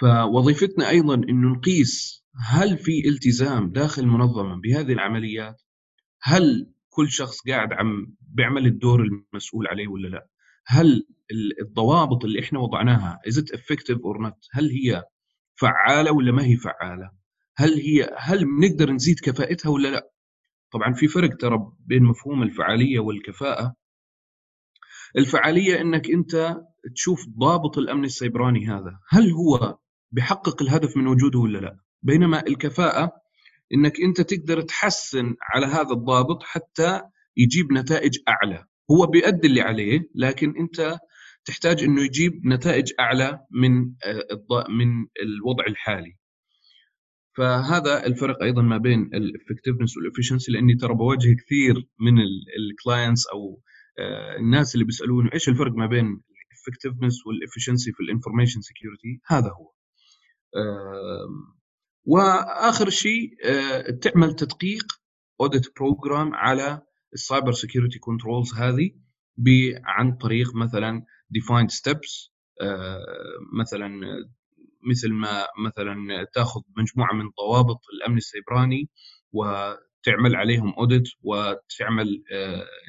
فوظيفتنا 0.00 0.88
أيضا 0.88 1.14
إنه 1.14 1.48
نقيس 1.52 2.24
هل 2.36 2.78
في 2.78 3.08
التزام 3.08 3.70
داخل 3.70 4.02
المنظمة 4.02 4.60
بهذه 4.60 4.92
العمليات 4.92 5.62
هل 6.22 6.72
كل 6.88 7.10
شخص 7.10 7.36
قاعد 7.48 7.72
عم 7.72 8.14
بيعمل 8.20 8.66
الدور 8.66 9.02
المسؤول 9.02 9.66
عليه 9.66 9.88
ولا 9.88 10.08
لا 10.08 10.28
هل 10.66 11.06
الضوابط 11.62 12.24
اللي 12.24 12.40
إحنا 12.40 12.58
وضعناها 12.58 13.18
is 13.28 13.32
it 13.32 13.56
effective 13.56 13.98
or 13.98 14.26
not? 14.26 14.48
هل 14.52 14.70
هي 14.70 15.04
فعالة 15.56 16.12
ولا 16.12 16.32
ما 16.32 16.44
هي 16.44 16.56
فعالة? 16.56 17.10
هل 17.56 17.74
هي 17.74 18.10
هل 18.18 18.44
بنقدر 18.44 18.90
نزيد 18.90 19.20
كفاءتها 19.20 19.70
ولا 19.70 19.88
لا؟ 19.88 20.10
طبعا 20.72 20.92
في 20.92 21.08
فرق 21.08 21.36
ترى 21.36 21.58
بين 21.78 22.02
مفهوم 22.02 22.42
الفعالية 22.42 22.98
والكفاءة. 23.00 23.74
الفعالية 25.18 25.80
إنك 25.80 26.10
أنت 26.10 26.56
تشوف 26.94 27.26
ضابط 27.38 27.78
الأمن 27.78 28.04
السيبراني 28.04 28.66
هذا. 28.66 28.98
هل 29.08 29.30
هو 29.30 29.78
بيحقق 30.10 30.62
الهدف 30.62 30.96
من 30.96 31.06
وجوده 31.06 31.38
ولا 31.38 31.58
لا؟ 31.58 31.78
بينما 32.02 32.46
الكفاءة 32.46 33.12
إنك 33.74 34.00
أنت 34.00 34.20
تقدر 34.20 34.60
تحسن 34.60 35.34
على 35.42 35.66
هذا 35.66 35.90
الضابط 35.92 36.42
حتى 36.42 37.02
يجيب 37.36 37.72
نتائج 37.72 38.18
أعلى. 38.28 38.64
هو 38.90 39.06
بيؤدي 39.06 39.46
اللي 39.46 39.60
عليه 39.60 40.00
لكن 40.14 40.54
أنت 40.56 40.98
تحتاج 41.44 41.82
إنه 41.84 42.02
يجيب 42.04 42.46
نتائج 42.46 42.92
أعلى 43.00 43.40
من 43.50 43.72
من 44.78 45.06
الوضع 45.22 45.64
الحالي. 45.66 46.16
فهذا 47.36 48.06
الفرق 48.06 48.42
أيضا 48.42 48.62
ما 48.62 48.78
بين 48.78 49.00
ال 49.14 49.20
effectiveness 49.20 49.96
وال 49.96 50.05
efficiency 50.05 50.52
لأني 50.52 50.74
ترى 50.74 50.94
بواجه 50.94 51.36
كثير 51.44 51.74
من 52.00 52.14
ال 52.58 52.66
clients 52.66 53.26
أو 53.26 53.62
الناس 54.38 54.74
اللي 54.74 54.84
بيسألوني 54.84 55.34
إيش 55.34 55.48
الفرق 55.48 55.72
ما 55.72 55.86
بين 55.86 56.06
ال 56.06 56.15
effectiveness 56.15 57.26
وال 57.26 57.37
efficiency 57.37 57.92
في 57.92 58.00
ال 58.00 58.05
information 58.05 58.60
security 58.60 59.20
هذا 59.26 59.48
هو. 59.50 59.72
وآخر 62.04 62.90
شيء 62.90 63.30
تعمل 64.02 64.36
تدقيق 64.36 64.84
audit 65.40 65.62
program 65.76 66.34
على 66.34 66.82
ال 67.14 67.20
cyber 67.20 67.52
security 67.52 67.98
controls 67.98 68.54
هذه 68.54 68.90
عن 69.84 70.16
طريق 70.16 70.54
مثلا 70.54 71.04
defined 71.32 71.70
steps 71.70 72.30
مثلا 73.60 73.88
مثل 74.90 75.12
ما 75.12 75.46
مثلا 75.66 75.94
تأخذ 76.34 76.60
مجموعة 76.76 77.12
من 77.14 77.24
ضوابط 77.40 77.80
الأمن 77.94 78.16
السيبراني 78.16 78.88
وتعمل 79.32 80.36
عليهم 80.36 80.74
audit 80.78 81.08
وتعمل 81.22 82.24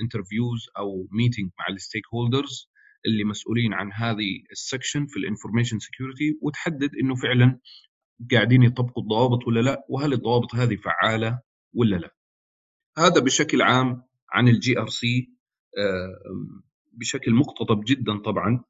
interviews 0.02 0.70
أو 0.78 1.08
meeting 1.12 1.52
مع 1.60 1.66
ال 1.70 2.04
stakeholders 2.14 2.70
اللي 3.06 3.24
مسؤولين 3.24 3.74
عن 3.74 3.92
هذه 3.94 4.44
ال 4.52 4.59
section 4.59 5.06
في 5.06 5.18
ال 5.20 5.25
information 5.25 5.80
security 5.80 6.38
وتحدد 6.42 6.90
إنه 7.02 7.16
فعلا 7.16 7.60
قاعدين 8.32 8.64
يطبقوا 8.64 9.04
الضوابط 9.04 9.48
ولا 9.48 9.60
لا 9.60 9.86
وهل 9.90 10.14
الضوابط 10.14 10.56
هذه 10.56 10.76
فعالة 10.76 11.40
ولا 11.74 11.96
لا. 11.96 12.16
هذا 12.98 13.20
بشكل 13.22 13.62
عام 13.62 14.04
عن 14.32 14.48
ال 14.48 14.80
GRC 14.80 15.32
بشكل 16.96 17.34
مقتضب 17.34 17.84
جدا 17.88 18.18
طبعا. 18.20 18.64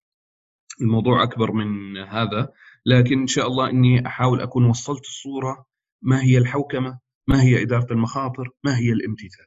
الموضوع 0.82 1.24
أكبر 1.24 1.52
من 1.52 1.98
هذا. 1.98 2.54
لكن 2.86 3.20
إن 3.20 3.28
شاء 3.28 3.48
الله 3.48 3.70
إني 3.70 4.08
أحاول 4.08 4.42
أكون 4.42 4.66
وصلت 4.66 5.02
الصورة. 5.02 5.66
ما 6.02 6.24
هي 6.24 6.38
الحوكمة؟ 6.38 7.00
ما 7.28 7.42
هي 7.44 7.62
إدارة 7.62 7.94
المخاطر؟ 7.94 8.50
ما 8.64 8.78
هي 8.78 8.92
الامتثال؟ 8.92 9.46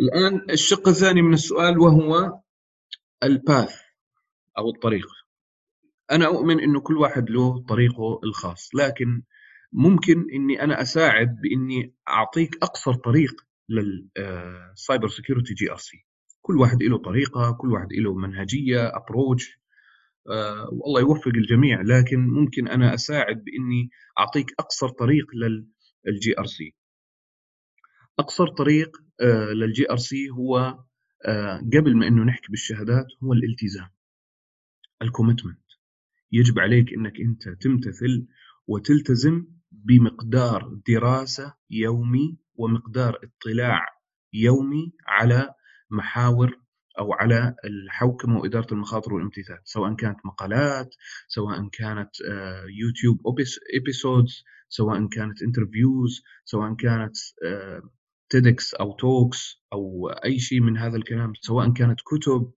الآن 0.00 0.50
الشق 0.50 0.88
الثاني 0.88 1.22
من 1.22 1.32
السؤال 1.34 1.78
وهو 1.78 2.40
ال 3.22 3.32
path 3.32 3.74
أو 4.58 4.70
الطريق. 4.70 5.06
أنا 6.10 6.26
أؤمن 6.26 6.60
إنه 6.60 6.80
كل 6.80 6.96
واحد 6.96 7.30
له 7.30 7.64
طريقه 7.68 8.20
الخاص. 8.24 8.74
لكن 8.74 9.22
ممكن 9.72 10.26
إني 10.34 10.62
أنا 10.62 10.82
أساعد 10.82 11.36
بإني 11.42 11.94
أعطيك 12.08 12.56
أقصر 12.62 12.94
طريق 12.94 13.32
لل 13.68 14.08
cyber 14.08 15.08
security 15.08 15.54
GRC 15.54 16.06
كل 16.48 16.56
واحد 16.56 16.82
له 16.82 16.98
طريقة 16.98 17.52
كل 17.60 17.72
واحد 17.72 17.92
له 17.92 18.14
منهجية 18.14 18.86
approach 18.96 19.60
آه 20.30 20.68
والله 20.72 21.00
يوفق 21.00 21.28
الجميع 21.28 21.80
لكن 21.82 22.18
ممكن 22.20 22.68
أنا 22.68 22.94
أساعد 22.94 23.44
بإني 23.44 23.90
أعطيك 24.18 24.46
أقصر 24.58 24.88
طريق 24.88 25.26
لل 26.06 26.38
GRC. 26.38 26.74
أقصر 28.18 28.48
طريق 28.48 28.96
آه 29.20 29.52
لل 29.52 29.90
GRC 29.90 30.30
هو 30.30 30.78
آه 31.26 31.58
قبل 31.58 31.96
ما 31.96 32.06
إنه 32.06 32.24
نحكي 32.24 32.46
بالشهادات 32.50 33.06
هو 33.24 33.32
الالتزام 33.32 33.88
ال 35.02 35.07
commitment. 35.07 35.64
يجب 36.32 36.58
عليك 36.58 36.92
إنك 36.92 37.20
أنت 37.20 37.48
تمتثل 37.62 38.26
وتلتزم 38.66 39.46
بمقدار 39.72 40.80
دراسة 40.88 41.54
يومي 41.70 42.38
ومقدار 42.54 43.18
اطلاع 43.24 43.86
يومي 44.32 44.92
على 45.06 45.54
محاور 45.90 46.60
أو 46.98 47.12
على 47.12 47.54
الحوكمة 47.64 48.38
وإدارة 48.38 48.72
المخاطر 48.72 49.14
والامتثال 49.14 49.58
سواء 49.64 49.94
كانت 49.94 50.18
مقالات 50.26 50.94
سواء 51.28 51.68
كانت 51.68 52.10
يوتيوب 52.68 53.38
episodes 53.74 54.44
سواء 54.68 55.06
كانت 55.08 55.42
interviews 55.42 56.22
سواء 56.44 56.74
كانت 56.74 57.16
TEDx 58.30 58.74
أو 58.74 58.92
talks 58.92 59.62
أو 59.72 60.08
أي 60.08 60.38
شيء 60.38 60.60
من 60.60 60.78
هذا 60.78 60.96
الكلام 60.96 61.32
سواء 61.40 61.72
كانت 61.72 62.00
كتب 62.00 62.52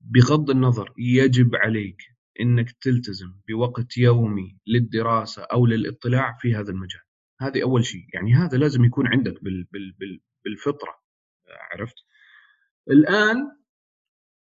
بغض 0.00 0.50
النظر 0.50 0.92
يجب 0.98 1.54
عليك 1.54 2.02
إنك 2.40 2.70
تلتزم 2.80 3.40
بوقت 3.48 3.96
يومي 3.96 4.58
للدراسة 4.66 5.42
أو 5.42 5.66
للاطلاع 5.66 6.36
في 6.40 6.54
هذا 6.54 6.70
المجال. 6.70 7.00
هذه 7.40 7.62
أول 7.62 7.84
شيء 7.84 8.06
يعني 8.14 8.34
هذا 8.34 8.58
لازم 8.58 8.84
يكون 8.84 9.06
عندك 9.06 9.44
بال 9.44 9.64
بال 9.64 9.92
بال 9.92 10.20
بالفطرة 10.44 10.94
عرفت؟ 11.72 11.94
الآن 12.90 13.36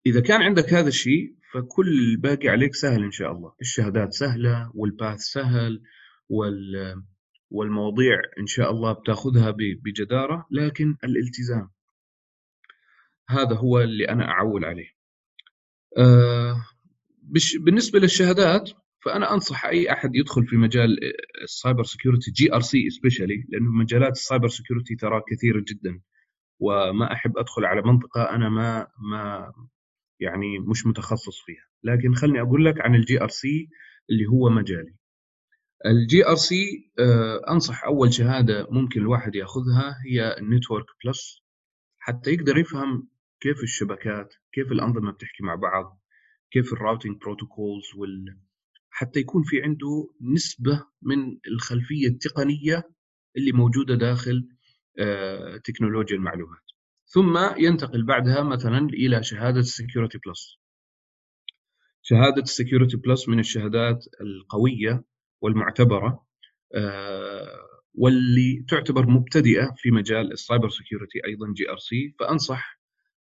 إذا 0.06 0.20
كان 0.20 0.42
عندك 0.42 0.74
هذا 0.74 0.88
الشيء 0.88 1.34
فكل 1.52 1.88
الباقي 1.88 2.48
عليك 2.48 2.74
سهل 2.74 3.04
إن 3.04 3.10
شاء 3.10 3.32
الله. 3.32 3.54
الشهادات 3.60 4.12
سهلة 4.12 4.70
وال 4.74 4.89
path 4.89 5.18
سهل 5.18 5.82
وال 6.28 7.02
والمواضيع 7.50 8.20
إن 8.40 8.46
شاء 8.46 8.70
الله 8.70 8.92
بتأخذها 8.92 9.50
بجدارة 9.84 10.46
لكن 10.50 10.96
الالتزام. 11.04 11.70
هذا 13.28 13.56
هو 13.56 13.80
اللي 13.80 14.08
أنا 14.08 14.24
أعول 14.24 14.64
عليه. 14.64 14.88
أه 15.98 16.66
بالنسبة 17.60 17.98
للشهادات 17.98 18.70
فأنا 19.04 19.34
أنصح 19.34 19.66
أي 19.66 19.92
أحد 19.92 20.14
يدخل 20.14 20.46
في 20.46 20.56
مجال 20.56 20.98
ال 21.42 21.49
cyber 21.49 21.84
security 21.84 22.30
GRC 22.30 22.60
specially 22.60 23.44
لأنه 23.48 23.70
مجالات 23.70 24.12
ال 24.12 24.18
cyber 24.18 24.48
security 24.48 24.94
ترى 24.94 25.22
كثيرة 25.28 25.64
جدا. 25.68 26.00
وما 26.58 27.12
أحب 27.12 27.38
أدخل 27.38 27.64
على 27.64 27.82
منطقة 27.82 28.22
أنا 28.22 28.48
ما 28.48 28.86
ما 28.98 29.52
يعني 30.20 30.58
مش 30.58 30.86
متخصص 30.86 31.40
فيها. 31.46 31.64
لكن 31.82 32.14
خلني 32.14 32.40
أقول 32.40 32.64
لك 32.64 32.80
عن 32.80 32.94
ال 32.94 33.22
GRC 33.22 33.68
اللي 34.10 34.26
هو 34.26 34.50
مجالي. 34.50 34.94
ال 35.86 36.26
GRC 36.26 36.90
أنصح 37.50 37.84
أول 37.84 38.12
شهادة 38.12 38.66
ممكن 38.70 39.00
الواحد 39.00 39.34
يأخذها 39.34 39.96
هي 40.06 40.36
ال 40.38 40.44
Network 40.44 40.86
Plus 41.04 41.42
حتى 41.98 42.30
يقدر 42.30 42.58
يفهم 42.58 43.08
كيف 43.40 43.62
الشبكات 43.62 44.34
كيف 44.52 44.72
الأنظمة 44.72 45.12
بتحكي 45.12 45.42
مع 45.42 45.54
بعض 45.54 46.00
كيف 46.50 46.72
ال 46.72 46.78
routing 46.78 47.16
protocols 47.20 47.84
وال 47.96 48.38
حتى 48.90 49.20
يكون 49.20 49.42
في 49.42 49.62
عنده 49.62 50.10
نسبة 50.20 50.86
من 51.02 51.38
الخلفية 51.48 52.06
التقنية 52.08 52.82
اللي 53.36 53.52
موجودة 53.52 53.94
داخل 53.94 54.36
آه، 54.36 54.63
تكنولوجيا 55.64 56.16
المعلومات. 56.16 56.64
ثم 57.06 57.38
ينتقل 57.58 58.04
بعدها 58.04 58.42
مثلا 58.42 58.78
إلى 58.78 59.22
شهادة 59.22 59.60
ال 59.60 59.67
Security 59.67 60.18
Plus 60.26 60.58
شهادة 62.02 62.42
ال 62.42 62.48
Security 62.48 62.96
Plus 62.96 63.28
من 63.28 63.38
الشهادات 63.38 64.04
القوية 64.20 65.04
والمعتبرة 65.40 66.26
آه، 66.74 67.66
واللي 67.94 68.64
تعتبر 68.68 69.06
مبتدئة 69.06 69.74
في 69.76 69.90
مجال 69.90 70.32
ال 70.32 70.38
cyber 70.38 70.68
security 70.68 71.26
أيضا 71.26 71.52
GRC 71.56 72.14
فأنصح 72.18 72.80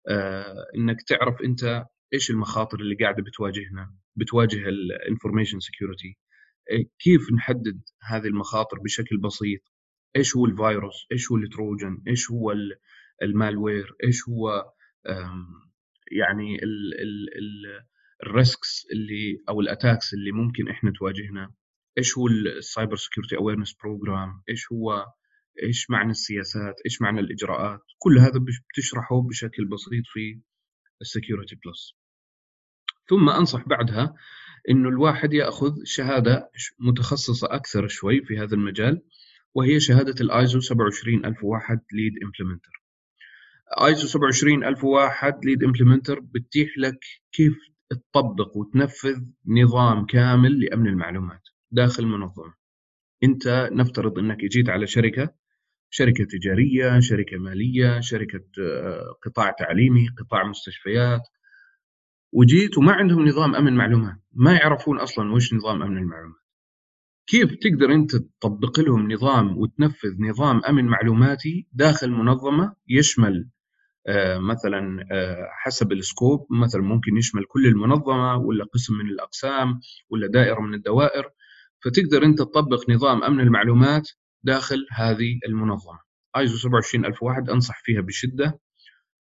آه، 0.08 0.66
إنك 0.76 1.02
تعرف 1.02 1.42
أنت 1.42 1.84
إيش 2.12 2.30
المخاطر 2.30 2.80
اللي 2.80 2.94
قاعدة 2.94 3.22
بتواجهنا 3.22 3.94
بتواجه 4.16 4.68
ال 4.68 4.76
information 4.76 5.60
security 5.60 6.16
كيف 6.98 7.32
نحدد 7.32 7.82
هذه 8.02 8.26
المخاطر 8.26 8.78
بشكل 8.78 9.18
بسيط؟ 9.18 9.60
إيش 10.16 10.36
هو 10.36 10.46
الفيروس؟ 10.46 11.06
إيش 11.12 11.32
هو 11.32 11.36
ال 11.36 11.46
trojan 11.46 12.02
إيش 12.08 12.30
هو 12.30 12.54
ال 13.22 13.30
malware؟ 13.30 13.96
إيش 14.04 14.28
هو 14.28 14.72
يعني 16.12 16.58
ال 18.26 18.36
risks 18.36 18.86
اللي 18.92 19.42
أو 19.48 19.60
ال 19.60 19.67
attacks 19.67 20.14
اللي 20.14 20.32
ممكن 20.32 20.68
إحنا 20.68 20.92
تواجهنا؟ 20.98 21.54
إيش 21.98 22.18
هو 22.18 22.26
ال 22.26 22.38
cyber 22.38 22.96
security 22.96 23.36
awareness 23.36 23.76
program 23.82 24.42
إيش 24.48 24.72
هو 24.72 25.06
إيش 25.62 25.90
معنى 25.90 26.10
السياسات؟ 26.10 26.74
إيش 26.86 27.02
معنى 27.02 27.20
الإجراءات؟ 27.20 27.80
كل 27.98 28.18
هذا 28.18 28.40
بتشرحه 28.70 29.22
بشكل 29.22 29.64
بسيط 29.64 30.04
في 30.06 30.40
ال 31.00 31.06
Security 31.06 31.56
Plus. 31.66 31.96
ثم 33.08 33.28
أنصح 33.28 33.68
بعدها 33.68 34.14
إنه 34.70 34.88
الواحد 34.88 35.32
يأخذ 35.32 35.74
شهادة 35.84 36.50
متخصصة 36.78 37.46
أكثر 37.50 37.88
شوي 37.88 38.22
في 38.24 38.38
هذا 38.38 38.54
المجال. 38.54 39.02
وهي 39.54 39.80
شهادة 39.80 40.14
الايزو 40.20 40.60
27001 40.60 41.80
Lead 41.92 42.12
Implementer 42.24 42.82
ايزو 43.86 44.06
27001 44.06 45.44
Lead 45.44 45.64
Implementer 45.64 46.20
بتتيح 46.20 46.78
لك 46.78 46.98
كيف 47.32 47.56
تطبق 47.90 48.56
وتنفذ 48.56 49.20
نظام 49.46 50.06
كامل 50.06 50.60
لأمن 50.60 50.86
المعلومات 50.86 51.42
داخل 51.70 52.06
منظمه 52.06 52.54
أنت 53.24 53.68
نفترض 53.72 54.18
أنك 54.18 54.44
جيت 54.44 54.68
على 54.68 54.86
شركة 54.86 55.34
شركة 55.90 56.24
تجارية 56.24 57.00
شركة 57.00 57.36
مالية 57.36 58.00
شركة 58.00 58.44
آه، 58.60 59.14
قطاع 59.24 59.50
تعليمي 59.50 60.08
قطاع 60.08 60.48
مستشفيات 60.48 61.22
وجيت 62.32 62.78
وما 62.78 62.92
عندهم 62.92 63.28
نظام 63.28 63.54
أمن 63.54 63.76
معلومات 63.76 64.16
ما 64.32 64.52
يعرفون 64.52 64.98
أصلا 64.98 65.32
وش 65.32 65.54
نظام 65.54 65.82
أمن 65.82 65.96
المعلومات. 65.98 66.40
كيف 67.30 67.54
تقدر 67.54 67.94
أنت 67.94 68.16
تطبق 68.16 68.80
لهم 68.80 69.12
نظام 69.12 69.58
وتنفذ 69.58 70.14
نظام 70.18 70.60
أمن 70.68 70.84
معلوماتي 70.84 71.68
داخل 71.72 72.10
منظمة 72.10 72.74
يشمل 72.88 73.48
آه، 74.06 74.38
مثلا 74.38 75.06
آه، 75.12 75.48
حسب 75.50 75.92
السكوب 75.92 76.46
مثلا 76.50 76.82
ممكن 76.82 77.16
يشمل 77.16 77.44
كل 77.44 77.66
المنظمة 77.66 78.36
ولا 78.36 78.64
قسم 78.64 78.94
من 78.94 79.06
الأقسام 79.06 79.80
ولا 80.10 80.26
دائرة 80.26 80.60
من 80.60 80.74
الدوائر 80.74 81.30
فتقدر 81.84 82.24
أنت 82.24 82.38
تطبق 82.38 82.90
نظام 82.90 83.24
أمن 83.24 83.40
المعلومات 83.40 84.10
داخل 84.42 84.86
هذه 84.92 85.38
المنظمة. 85.46 85.98
آيزو 86.36 86.56
27001 86.56 87.50
أنصح 87.50 87.82
فيها 87.84 88.00
بشدة 88.00 88.60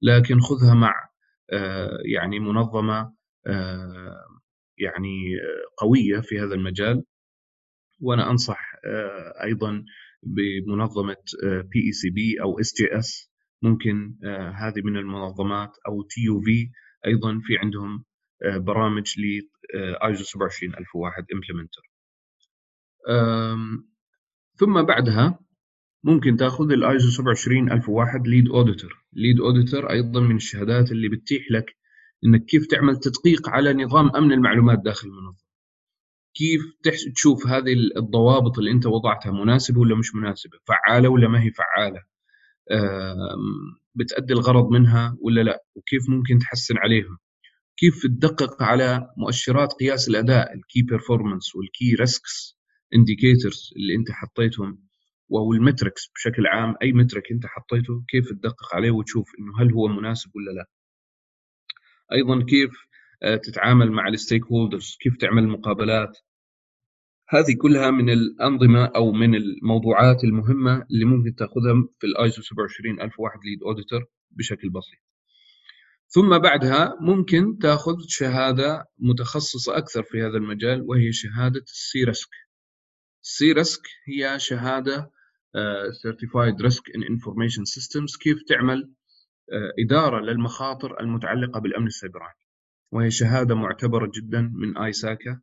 لكن 0.03 0.41
خذها 0.41 0.75
مع 0.75 0.95
آه، 1.53 1.99
يعني 2.05 2.41
منظمة 2.41 3.15
يعني 4.79 5.37
قوية 5.79 6.21
في 6.21 6.41
هذا 6.41 6.55
المجال. 6.55 7.05
وأنا 8.01 8.31
أنصح 8.31 8.73
أيضا 9.45 9.85
بمنظمة 10.23 11.17
PECB 11.43 12.43
أو 12.43 12.61
SGS 12.61 13.35
ممكن 13.63 14.17
آه، 14.25 14.51
هذه 14.51 14.83
من 14.85 14.97
المنظمات 14.97 15.73
أو 15.89 16.03
TUV 16.03 16.71
أيضا 17.07 17.41
في 17.45 17.59
عندهم 17.59 18.05
آه، 18.43 18.59
برامج 18.59 19.15
ل 19.21 19.41
ايزو 20.05 20.25
27001 20.25 21.25
Implementer 21.35 21.83
ثم 24.57 24.83
بعدها 24.83 25.39
ممكن 26.05 26.37
تأخذ 26.37 26.73
الايزو 26.73 27.11
27001 27.11 28.27
Lead 28.27 28.49
Auditor 28.49 29.05
Lead 29.13 29.41
Auditor 29.41 29.91
أيضا 29.91 30.21
من 30.21 30.37
الشهادات 30.37 30.93
اللي 30.93 31.09
بتتيح 31.09 31.43
لك 31.51 31.77
إنك 32.25 32.45
كيف 32.45 32.67
تعمل 32.67 32.97
تدقيق 32.97 33.49
على 33.49 33.73
نظام 33.73 34.17
أمن 34.17 34.33
المعلومات 34.33 34.79
داخل 34.79 35.09
المنظمة. 35.09 35.44
كيف 36.35 36.63
تشوف 37.15 37.47
هذه 37.47 37.75
الضوابط 37.97 38.59
اللي 38.59 38.71
أنت 38.71 38.87
وضعتها 38.87 39.33
مناسبة 39.33 39.81
ولا 39.81 39.97
مش 39.97 40.15
مناسبة؟ 40.15 40.59
فعالة 40.67 41.09
ولا 41.09 41.29
ما 41.29 41.43
هي 41.43 41.51
فعالة؟ 41.51 42.03
بتأدي 43.95 44.33
الغرض 44.33 44.69
منها 44.71 45.17
ولا 45.21 45.41
لا؟ 45.41 45.65
وكيف 45.75 46.09
ممكن 46.09 46.39
تحسن 46.39 46.79
عليهم؟ 46.79 47.19
كيف 47.77 48.03
تدقق 48.03 48.63
على 48.63 49.11
مؤشرات 49.17 49.73
قياس 49.73 50.09
الأداء؟ 50.09 50.55
ال 50.55 50.62
Key 50.62 50.83
Performance 50.83 51.57
وال 51.57 51.72
Key 51.72 51.95
Risks 51.95 52.59
Indicators 52.95 53.73
اللي 53.77 53.95
أنت 53.95 54.11
حطيتهم 54.11 54.85
وال 55.29 55.47
metrics 55.47 56.11
بشكل 56.15 56.47
عام 56.47 56.75
أي 56.83 56.93
metric 56.93 57.33
أنت 57.33 57.47
حطيته 57.47 58.05
كيف 58.09 58.29
تدقق 58.31 58.75
عليه 58.75 58.91
وتشوف 58.91 59.33
إنه 59.39 59.63
هل 59.63 59.73
هو 59.73 59.89
مناسب 59.89 60.31
ولا 60.37 60.51
لا؟ 60.51 60.67
أيضا 62.13 62.45
كيف 62.45 62.71
تتعامل 63.43 63.93
مع 63.93 64.09
ال 64.09 64.45
stakeholders 64.45 64.97
كيف 65.01 65.17
تعمل 65.17 65.49
مقابلات 65.49 66.19
هذه 67.29 67.57
كلها 67.63 67.91
من 67.91 68.11
الأنظمة 68.11 68.85
أو 68.85 69.13
من 69.13 69.35
الموضوعات 69.35 70.25
المهمة 70.25 70.87
اللي 70.91 71.05
ممكن 71.05 71.35
تأخذها 71.35 71.89
في 71.99 72.07
الايزو 72.07 72.43
27001 72.43 73.39
Lead 73.45 73.63
Auditor 73.63 74.05
بشكل 74.31 74.71
بسيط. 74.71 74.99
ثم 76.09 76.39
بعدها 76.39 76.97
ممكن 77.01 77.59
تأخذ 77.59 77.95
شهادة 78.09 78.85
متخصصة 78.99 79.77
أكثر 79.77 80.03
في 80.03 80.23
هذا 80.23 80.37
المجال 80.37 80.83
وهي 80.83 81.13
شهادة 81.13 81.61
ال 81.61 82.05
CRISC 82.05 82.31
ال 83.23 83.53
CRISC 83.53 83.83
هي 84.09 84.39
شهادة 84.39 85.11
Certified 86.03 86.61
Risk 86.61 86.89
in 86.95 87.03
Information 87.03 87.65
Systems 87.65 88.19
كيف 88.19 88.43
تعمل 88.49 88.91
آه، 89.53 89.85
إدارة 89.85 90.21
للمخاطر 90.21 91.01
المتعلقة 91.01 91.61
بالأمن 91.61 91.87
السيبراني. 91.87 92.44
وهي 92.95 93.11
شهادة 93.11 93.55
معتبرة 93.55 94.11
جدا 94.15 94.53
من 94.55 94.79
ISACA 94.79 95.41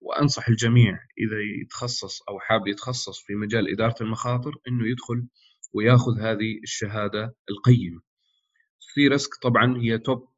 وأنصح 0.00 0.48
الجميع 0.48 0.92
إذا 0.92 1.62
يتخصص 1.62 2.22
أو 2.22 2.40
حاب 2.40 2.66
يتخصص 2.66 3.22
في 3.26 3.34
مجال 3.34 3.72
إدارة 3.72 3.94
المخاطر 4.00 4.52
إنه 4.68 4.88
يدخل 4.88 5.26
ويأخذ 5.72 6.20
هذه 6.20 6.60
الشهادة 6.62 7.34
القيمة. 7.50 8.00
CRISC 8.78 9.34
طبعا 9.42 9.76
هي 9.76 9.98
top 9.98 10.28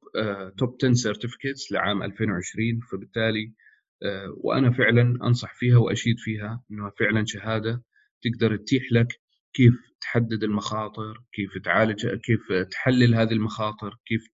top 0.59 0.77
10 0.85 0.92
certificates 0.92 1.72
لعام 1.72 2.02
2020 2.02 2.81
فبالتالي 2.92 3.46
آه، 3.46 4.44
وأنا 4.44 4.72
فعلا 4.72 5.02
أنصح 5.02 5.55
فيها 5.55 5.79
وأشيد 5.79 6.16
فيها 6.18 6.64
إنها 6.70 6.92
فعلا 6.98 7.24
شهادة 7.26 7.83
تقدر 8.22 8.57
تتيح 8.57 8.83
لك 8.92 9.09
كيف 9.55 9.74
تحدد 10.00 10.42
المخاطر، 10.42 11.24
كيف 11.33 11.64
تعالج 11.64 12.07
كيف 12.07 12.52
تحلل 12.70 13.14
هذه 13.14 13.33
المخاطر، 13.33 13.94
كيف 14.07 14.29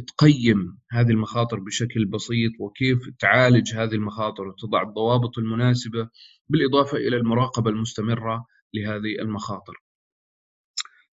تقيم 0.00 0.78
هذه 0.90 1.10
المخاطر 1.10 1.60
بشكل 1.60 2.04
بسيط 2.04 2.52
وكيف 2.60 2.98
تعالج 3.18 3.74
هذه 3.74 3.94
المخاطر 3.94 4.46
وتضع 4.46 4.82
الضوابط 4.82 5.38
المناسبة 5.38 6.08
بالإضافة 6.48 6.96
إلى 6.98 7.16
المراقبة 7.16 7.70
المستمرة 7.70 8.46
لهذه 8.74 9.18
المخاطر 9.20 9.74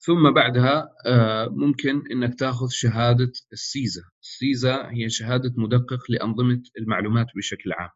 ثم 0.05 0.31
بعدها 0.31 0.89
آه، 1.05 1.47
ممكن 1.47 2.01
إنك 2.11 2.39
تأخذ 2.39 2.67
شهادة 2.69 3.31
السيزا، 3.53 4.01
السيزا 4.21 4.89
هي 4.89 5.09
شهادة 5.09 5.53
مدقق 5.57 5.99
لأنظمة 6.09 6.63
المعلومات 6.77 7.27
بشكل 7.35 7.71
عام. 7.71 7.89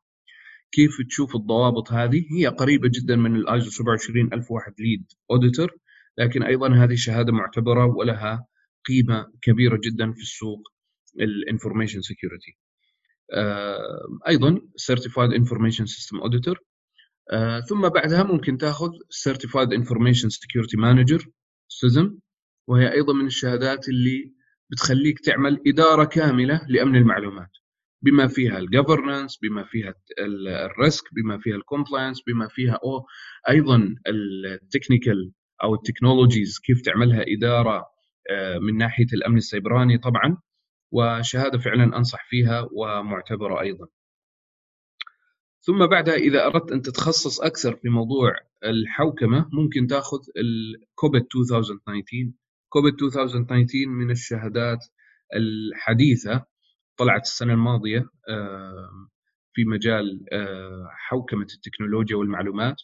كيف 0.72 0.92
تشوف 1.10 1.36
الضوابط 1.36 1.92
هذه؟ 1.92 2.26
هي 2.38 2.48
قريبة 2.48 2.90
جدا 2.94 3.16
من 3.16 3.36
الايزو 3.36 3.70
27001 3.70 4.74
Lead 4.80 5.06
Auditor، 5.32 5.72
لكن 6.18 6.44
أيضا 6.44 6.76
هذه 6.76 6.96
شهادة 6.96 7.32
معتبرة 7.34 7.86
ولها 7.86 8.48
قيمة 8.88 9.26
كبيرة 9.42 9.80
جدا 9.84 10.12
في 10.14 10.22
السوق 10.22 10.75
ال 11.20 11.27
Information 11.27 12.02
Security 12.02 12.58
أيضا 14.28 14.60
Certified 14.92 15.32
Information 15.34 15.86
System 15.86 16.22
Auditor. 16.24 16.56
ثم 17.70 17.90
بعدها 17.90 18.24
ممكن 18.24 18.58
تأخذ 18.58 18.90
Certified 19.30 19.70
Information 19.70 20.30
Security 20.30 20.78
Manager 20.78 21.22
CISM 21.70 22.12
وهي 22.68 22.92
أيضا 22.94 23.14
من 23.14 23.26
الشهادات 23.26 23.90
اللي 23.90 24.34
بتخليك 24.72 25.20
تعمل 25.20 25.62
إدارة 25.68 26.04
كاملة 26.04 26.62
لأمن 26.70 26.96
المعلومات. 26.96 27.50
بما 28.02 28.28
فيها 28.28 28.60
ال 28.60 28.67
Governance 28.67 29.38
بما 29.42 29.64
فيها 29.64 29.94
ال 30.66 30.73
Risk 30.73 31.04
بما 31.16 31.38
فيها 31.40 31.56
ال 31.56 31.62
Compliance 31.62 32.22
بما 32.28 32.48
فيها 32.48 32.80
أو 32.84 33.06
أيضا 33.50 33.96
ال 34.08 34.20
Technical 34.20 35.32
أو 35.64 35.76
ال 35.76 35.82
Technologies 35.82 36.60
كيف 36.60 36.82
تعملها 36.82 37.24
إدارة 37.28 37.86
آه، 38.32 38.58
من 38.58 38.78
ناحية 38.78 39.06
الأمن 39.14 39.38
السيبراني 39.38 39.98
طبعا. 39.98 40.38
وشهادة 40.92 41.58
فعلا 41.58 41.98
أنصح 41.98 42.30
فيها 42.30 42.68
ومعتبرة 42.72 43.62
أيضا. 43.62 43.88
ثم 45.62 45.88
بعدها 45.88 46.16
إذا 46.16 46.46
أردت 46.46 46.72
أن 46.72 46.82
تتخصص 46.82 47.42
أكثر 47.42 47.76
في 47.76 47.90
موضوع 47.90 48.36
الحوكمة 48.66 49.50
ممكن 49.54 49.88
تأخذ 49.88 50.20
ال 50.38 50.52
COBIT 50.52 51.24
2019 51.24 51.80
COBIT 52.70 52.94
2019 52.94 53.88
من 53.88 54.12
الشهادات 54.12 54.86
الحديثة 55.36 56.46
طلعت 56.98 57.22
السنة 57.22 57.54
الماضية 57.54 58.10
في 59.54 59.66
مجال 59.66 60.26
حوكمة 60.90 61.48
التكنولوجيا 61.56 62.16
والمعلومات 62.16 62.76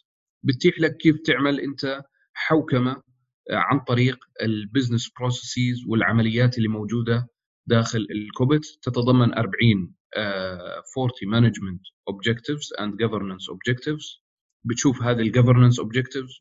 بتتيح 0.42 0.80
لك 0.80 0.96
كيف 0.96 1.16
تعمل 1.24 1.60
أنت 1.60 2.02
حوكمة 2.34 3.02
آه، 3.50 3.56
عن 3.56 3.80
طريق 3.80 4.24
ال 4.42 4.50
business 4.50 5.10
processes 5.18 5.84
والعمليات 5.88 6.58
اللي 6.58 6.68
موجودة 6.68 7.28
داخل 7.66 8.06
ال 8.10 8.19
COBIT 8.19 8.64
تتضمن 8.82 9.34
40 9.34 9.94
40 10.16 11.10
Management 11.26 11.80
Objectives 12.08 12.72
and 12.80 12.96
Governance 12.96 13.48
Objectives 13.48 14.22
بتشوف 14.64 15.02
هذه 15.02 15.20
ال 15.20 15.25
Governance 15.25 15.78
Objectives 15.78 16.32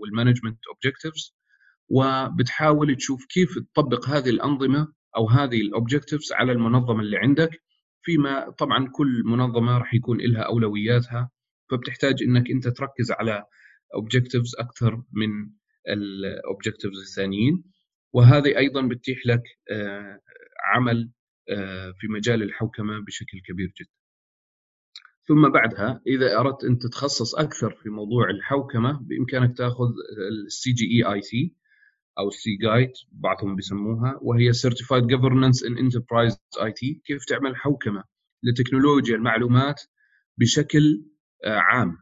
وال 0.00 0.10
Management 0.10 0.58
Objectives 0.68 1.36
وبتحاول 1.88 2.96
تشوف 2.96 3.24
كيف 3.26 3.58
تطبق 3.74 4.08
هذه 4.08 4.30
الأنظمة 4.30 4.92
أو 5.16 5.28
هذه 5.28 5.60
ال 5.60 5.66
Objectives 5.66 6.32
على 6.32 6.52
المنظمة 6.52 7.00
اللي 7.00 7.16
عندك. 7.16 7.62
فيما 8.02 8.50
طبعا 8.50 8.88
كل 8.92 9.22
منظمة 9.24 9.78
راح 9.78 9.94
يكون 9.94 10.20
لها 10.20 10.42
أولوياتها 10.42 11.30
فبتحتاج 11.70 12.22
إنك 12.22 12.50
أنت 12.50 12.68
تركز 12.68 13.10
على 13.10 13.44
Objectives 13.94 14.54
أكثر 14.58 15.02
من 15.12 15.50
ال 15.88 15.98
Objectives 15.98 16.98
الثانيين. 16.98 17.64
وهذه 18.12 18.58
أيضا 18.58 18.82
بتتيح 18.88 19.18
لك 19.26 19.42
آه، 19.70 20.20
عمل 20.64 21.10
آه، 21.50 21.92
في 21.98 22.08
مجال 22.08 22.42
الحوكمة 22.42 23.04
بشكل 23.06 23.40
كبير 23.48 23.72
جدا. 23.80 23.90
ثم 25.28 25.52
بعدها 25.52 26.00
إذا 26.06 26.38
أردت 26.38 26.64
أن 26.64 26.78
تتخصص 26.78 27.34
أكثر 27.34 27.70
في 27.82 27.88
موضوع 27.88 28.30
الحوكمة 28.30 29.00
بإمكانك 29.02 29.56
تأخذ 29.56 29.90
ال 30.46 30.72
CGEIT 30.72 31.54
أو 32.18 32.28
ال 32.28 32.56
CGEIT 32.56 32.92
بعضهم 33.12 33.56
بيسموها 33.56 34.18
وهي 34.22 34.52
Certified 34.52 35.04
Governance 35.04 35.66
in 35.68 35.74
Enterprise 35.78 36.36
IT 36.58 37.02
كيف 37.04 37.24
تعمل 37.28 37.56
حوكمة 37.56 38.04
لتكنولوجيا 38.42 39.16
المعلومات 39.16 39.82
بشكل 40.38 41.04
آه، 41.44 41.58
عام 41.58 41.96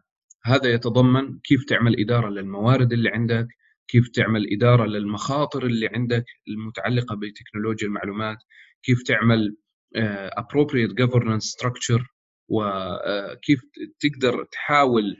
هذا 0.44 0.73
يتضمن 0.73 1.38
كيف 1.38 1.64
تعمل 1.64 2.01
إدارة 2.01 2.29
للموارد 2.29 2.92
اللي 2.92 3.09
عندك 3.09 3.49
كيف 3.90 4.09
تعمل 4.09 4.46
إدارة 4.53 4.87
للمخاطر 4.87 5.66
اللي 5.66 5.88
عندك 5.94 6.24
المتعلقة 6.48 7.16
بتكنولوجيا 7.16 7.88
المعلومات 7.88 8.38
كيف 8.83 9.03
تعمل 9.03 9.57
آه، 9.96 10.42
appropriate 10.42 10.92
governance 11.03 11.44
structure 11.57 12.03
وكيف 12.48 13.61
آه، 13.61 13.90
تقدر 14.00 14.44
تحاول 14.53 15.16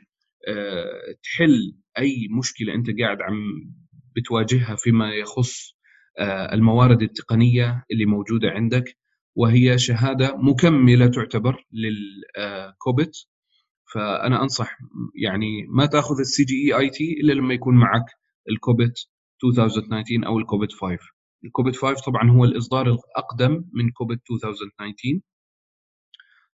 آه، 0.49 1.17
تحل 1.23 1.77
أي 1.99 2.29
مشكلة 2.39 2.75
أنت 2.75 2.87
قاعد 3.01 3.23
عم 3.23 3.73
بتواجهها 4.17 4.77
فيما 4.77 5.15
يخص 5.15 5.81
الموارد 6.53 7.03
التقنية 7.03 7.85
اللي 7.93 8.07
موجودة 8.07 8.49
عندك. 8.51 8.97
وهي 9.35 9.79
شهادة 9.79 10.37
مكملة 10.37 11.07
تعتبر 11.07 11.65
لل 11.73 12.13
COBIT 12.13 13.13
فأنا 13.95 14.43
أنصح 14.43 14.79
يعني 15.15 15.67
ما 15.69 15.87
تأخذ 15.87 16.19
ال 16.21 16.45
CGEIT 16.45 17.21
إلا 17.21 17.33
لما 17.33 17.55
يكون 17.55 17.75
معك 17.77 18.05
ال 18.51 18.61
COBIT 18.61 19.09
2019 19.45 20.27
أو 20.27 20.39
ال 20.39 20.45
COBIT 20.45 20.73
5 20.73 20.99
ال 21.45 21.50
COBIT 21.50 21.77
5 21.77 22.03
طبعا 22.03 22.31
هو 22.31 22.45
الإصدار 22.45 22.87
الأقدم 22.87 23.65
من 23.73 23.91
COBIT 23.91 24.21
2019 24.31 25.21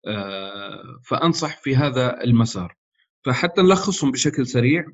آه، 0.06 1.00
فأنصح 1.04 1.62
في 1.62 1.76
هذا 1.76 2.24
المسار. 2.24 2.76
فحتى 3.24 3.62
نلخصهم 3.62 4.10
بشكل 4.10 4.46
سريع. 4.46 4.84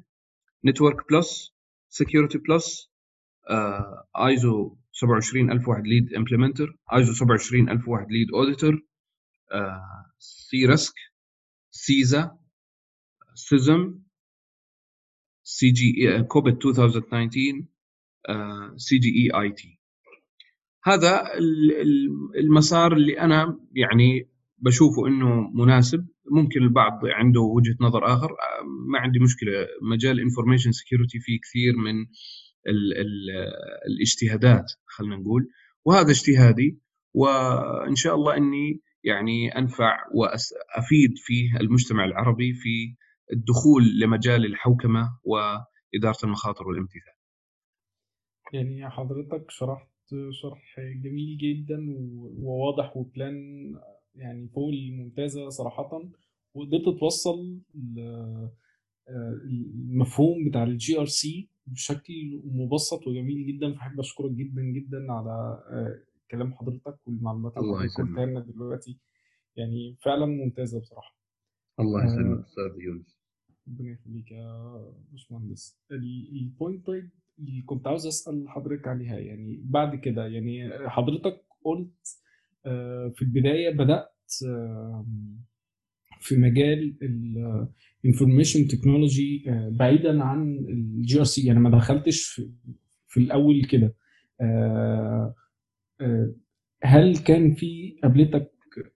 Network 0.65 1.13
Plus 1.13 1.55
Security 1.89 2.39
Plus 2.39 2.91
ISO 4.17 4.77
27001 4.93 5.87
Lead 5.87 6.15
Implementer 6.15 6.77
ISO 6.93 7.13
27001 7.13 8.07
Lead 8.11 8.31
Auditor 8.35 8.83
CRISC 10.19 10.95
CISA 11.71 12.39
سيزم 13.35 13.99
سي 15.57 15.71
جي 15.71 16.23
كوبت 16.23 16.67
2019 16.67 17.65
سي 18.77 18.99
جي 18.99 19.09
اي 19.09 19.41
اي 19.41 19.53
تي 19.53 19.81
هذا 20.85 21.23
المسار 22.37 22.93
اللي 22.93 23.21
أنا 23.21 23.61
يعني 23.73 24.29
بشوفه 24.59 25.07
إنه 25.07 25.51
مناسب. 25.55 26.07
ممكن 26.31 26.63
البعض 26.63 27.01
عنده 27.05 27.41
وجهة 27.41 27.77
نظر 27.81 28.05
آخر. 28.05 28.31
ما 28.93 28.99
عندي 28.99 29.19
مشكلة. 29.19 29.67
مجال 29.93 30.13
ال 30.13 30.18
information 30.18 30.73
security 30.73 31.19
فيه 31.19 31.39
كثير 31.41 31.77
من 31.77 31.97
ال 32.69 32.99
ال 33.03 33.31
الاجتهادات 33.89 34.73
خلينا 34.87 35.17
نقول. 35.17 35.49
وهذا 35.85 36.11
اجتهادي 36.11 36.79
وإن 37.15 37.95
شاء 37.95 38.15
الله 38.15 38.37
إني 38.37 38.81
يعني 39.05 39.59
أنفع 39.59 39.99
وافيد 40.15 41.13
في 41.17 41.61
المجتمع 41.61 42.05
العربي 42.05 42.53
في 42.53 42.97
الدخول 43.33 43.99
لمجال 44.01 44.47
الحوكمة 44.47 45.19
وإدارة 45.25 46.19
المخاطر 46.25 46.69
والامتثال. 46.69 47.13
يعني 48.53 48.91
حضرتك 48.91 49.51
شرحت 49.51 49.89
شرح 50.31 50.81
جميل 50.81 51.39
جدا 51.39 51.87
وواضح 52.43 52.97
و 52.97 53.05
plan 53.05 53.37
يعني 54.15 54.49
فوق 54.49 54.69
الممتازة 54.69 55.49
صراحة. 55.49 56.11
وقدرت 56.55 56.99
توصل 57.01 57.61
المفهوم 59.45 60.49
بتاع 60.49 60.63
ال 60.63 61.01
GRC 61.01 61.49
بشكل 61.67 62.41
مبسط 62.45 63.07
وجميل 63.07 63.47
جدا. 63.47 63.75
فحب 63.75 64.01
أشكرك 64.01 64.31
جدا 64.31 64.63
جدا 64.63 65.13
على 65.13 65.65
كلام 66.31 66.55
حضرتك 66.55 66.99
والمعلومات 67.07 67.57
اللي 67.57 67.79
حضرتك 67.79 68.01
قلتها 68.01 68.27
لنا 68.27 68.41
دلوقتي. 68.41 68.99
يعني 69.57 69.97
فعلا 70.03 70.27
ممتازة 70.27 70.81
بصراحة. 70.81 71.17
الله 71.81 72.05
يسلمك 72.05 72.45
أستاذ 72.45 72.81
يونس. 72.81 73.20
ربنا 73.71 73.91
يخليك 73.91 74.33
يا 74.33 74.93
باشمهندس. 75.13 75.79
ال 75.93 76.09
point 76.09 76.87
طيب 76.87 77.11
اللي 77.39 77.63
كنت 77.63 77.87
عاوز 77.87 78.07
أسأل 78.07 78.49
حضرتك 78.49 78.89
عليها 78.89 79.19
يعني 79.19 79.61
بعد 79.65 79.97
كده 79.97 80.27
يعني 80.27 80.71
حضرتك 80.89 81.45
قلت 81.65 82.21
آه، 82.67 83.13
في 83.15 83.23
البداية 83.23 83.71
بدأت 83.71 84.15
في 86.21 86.37
مجال 86.37 86.97
ال 88.05 88.10
information 88.10 88.67
technology 88.69 89.45
آه، 89.49 89.69
بعيدا 89.69 90.23
عن 90.23 90.59
ال 90.69 91.19
GRC 91.19 91.47
يعني 91.47 91.61
ما 91.61 91.71
دخلتش 91.71 92.23
في, 92.27 92.51
في 93.09 93.21
الأول 93.21 93.65
كده. 93.65 93.95
آه، 94.41 95.35
هل 96.83 97.17
كان 97.19 97.55
في 97.55 97.99
قابلتك 98.03 98.53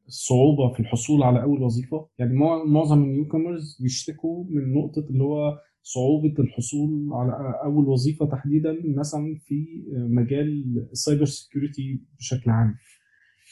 صعوبة 0.07 0.73
في 0.73 0.81
الحصول 0.81 1.23
على 1.23 1.43
أول 1.43 1.63
وظيفة. 1.63 2.09
يعني 2.19 2.35
معظم 2.67 3.03
ال 3.03 3.29
newcomers 3.29 3.79
بيشتكوا 3.83 4.45
من 4.51 4.73
نقطة 4.73 5.07
اللي 5.11 5.25
هو 5.25 5.59
صعوبة 5.83 6.35
الحصول 6.39 7.09
على 7.13 7.33
أول 7.65 7.89
وظيفة 7.89 8.27
تحديدا 8.27 8.77
مثلا 8.97 9.39
في 9.47 9.85
مجال 9.93 10.65
ال 10.93 10.98
cyber 10.98 11.25
security 11.25 12.01
بشكل 12.19 12.51
عام. 12.51 12.75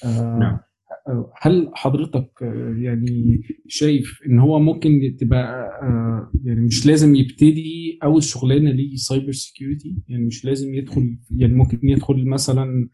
آه، 0.04 0.38
نعم. 0.38 0.58
هل 1.40 1.70
حضرتك 1.74 2.30
يعني 2.76 3.42
شايف 3.68 4.20
إن 4.26 4.38
هو 4.38 4.58
ممكن 4.58 5.16
تبقى 5.20 5.68
آه، 5.82 6.32
يعني 6.44 6.60
مش 6.60 6.86
لازم 6.86 7.14
يبتدي 7.14 7.98
أول 8.02 8.22
شغلانة 8.22 8.70
ليه 8.70 8.96
cyber 8.96 9.32
security 9.32 10.02
يعني 10.08 10.24
مش 10.26 10.44
لازم 10.44 10.74
يدخل 10.74 11.18
يعني 11.36 11.54
ممكن 11.54 11.78
يدخل 11.82 12.28
مثلا 12.28 12.88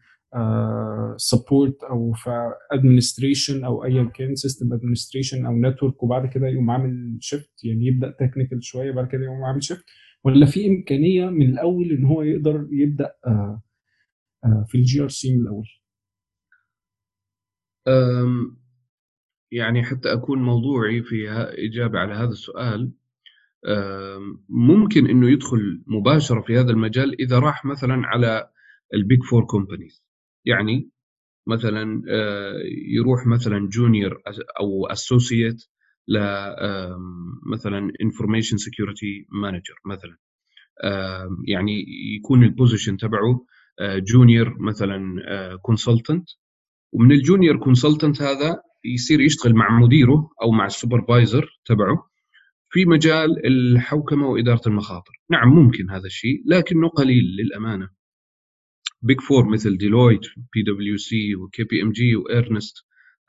support 1.17 1.83
أو 1.83 2.13
في 2.13 2.53
administration 2.71 3.63
أو 3.63 3.83
ايا 3.83 4.03
كان 4.03 4.35
system 4.35 4.73
administration 4.73 5.45
أو 5.45 5.61
network 5.61 6.03
وبعد 6.03 6.29
كده 6.29 6.47
يقوم 6.47 6.71
عامل 6.71 7.17
shift 7.21 7.63
يعني 7.63 7.85
يبدأ 7.85 8.15
technical 8.19 8.63
شوية 8.63 8.91
بعد 8.91 9.07
كده 9.07 9.23
يقوم 9.23 9.43
عامل 9.43 9.63
shift 9.63 9.85
ولا 10.23 10.45
في 10.45 10.67
إمكانية 10.67 11.25
من 11.29 11.49
الأول 11.49 11.91
إن 11.91 12.05
هو 12.05 12.21
يقدر 12.21 12.67
يبدأ 12.71 13.13
آه، 13.27 13.61
آه، 14.45 14.65
في 14.67 14.77
ال 14.77 15.01
GRC 15.01 15.35
من 15.35 15.41
الأول؟ 15.41 15.67
يعني 19.51 19.83
حتى 19.83 20.13
أكون 20.13 20.43
موضوعي 20.43 21.03
في 21.03 21.29
إجابة 21.69 21.99
على 21.99 22.13
هذا 22.13 22.29
السؤال 22.29 22.91
ممكن 24.49 25.07
إنه 25.07 25.29
يدخل 25.29 25.83
مباشرة 25.87 26.41
في 26.41 26.57
هذا 26.57 26.71
المجال 26.71 27.21
إذا 27.21 27.39
راح 27.39 27.65
مثلا 27.65 28.01
على 28.05 28.49
ال 28.93 29.00
Big 29.00 29.23
Four 29.23 29.45
companies 29.45 30.08
يعني 30.45 30.89
مثلا 31.47 32.01
آه، 32.09 32.61
يروح 32.87 33.27
مثلا 33.27 33.67
junior 33.69 34.21
أو 34.59 34.87
associate 34.87 35.65
ل 36.07 36.17
مثلا 37.45 37.91
information 38.01 38.57
security 38.57 39.27
manager 39.31 39.75
مثلا. 39.85 40.17
يعني 41.47 41.85
يكون 42.15 42.43
ال 42.43 42.49
position 42.49 42.97
تبعه 42.97 43.45
junior 43.81 44.47
آه، 44.47 44.55
مثلا 44.59 44.99
consultant 45.61 46.29
آه، 46.29 46.35
ومن 46.93 47.11
ال 47.11 47.18
junior 47.18 47.57
consultant 47.57 48.21
هذا 48.21 48.61
يصير 48.85 49.21
يشتغل 49.21 49.53
مع 49.53 49.79
مديره 49.79 50.29
أو 50.41 50.51
مع 50.51 50.65
ال 50.65 50.73
supervisor 50.73 51.59
تبعه 51.65 52.09
في 52.71 52.85
مجال 52.85 53.45
الحوكمة 53.45 54.27
وإدارة 54.27 54.61
المخاطر. 54.67 55.11
نعم 55.29 55.49
ممكن 55.49 55.89
هذا 55.89 56.05
الشيء 56.05 56.43
لكنه 56.45 56.89
قليل 56.89 57.23
للأمانة. 57.23 57.89
Big 59.01 59.21
Four 59.21 59.49
مثل 59.49 59.77
Deloitte 59.77 60.21
PwC 60.53 60.97
و 60.97 61.35
KPMG 61.35 62.15
و 62.15 62.22
Ernst & 62.22 62.75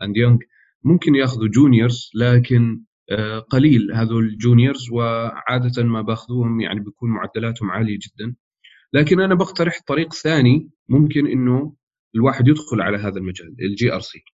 Young 0.03 0.38
ممكن 0.85 1.15
ياخذوا 1.15 1.49
juniors 1.49 2.11
لكن 2.15 2.83
آه، 3.11 3.39
قليل 3.39 3.93
هذول 3.95 4.25
ال 4.25 4.33
juniors 4.33 4.90
وعادة 4.93 5.83
ما 5.83 6.03
باخذوهم 6.03 6.61
يعني 6.61 6.81
بيكون 6.81 7.11
معدلاتهم 7.11 7.71
عالية 7.71 7.99
جدا. 7.99 8.35
لكن 8.93 9.21
أنا 9.21 9.35
بقترح 9.35 9.81
طريق 9.87 10.13
ثاني 10.13 10.71
ممكن 10.89 11.27
إنه 11.27 11.75
الواحد 12.15 12.49
يدخل 12.49 12.81
على 12.81 12.99
هذا 12.99 13.19
المجال 13.19 13.57
ال 13.61 13.93
GRC 13.93 14.25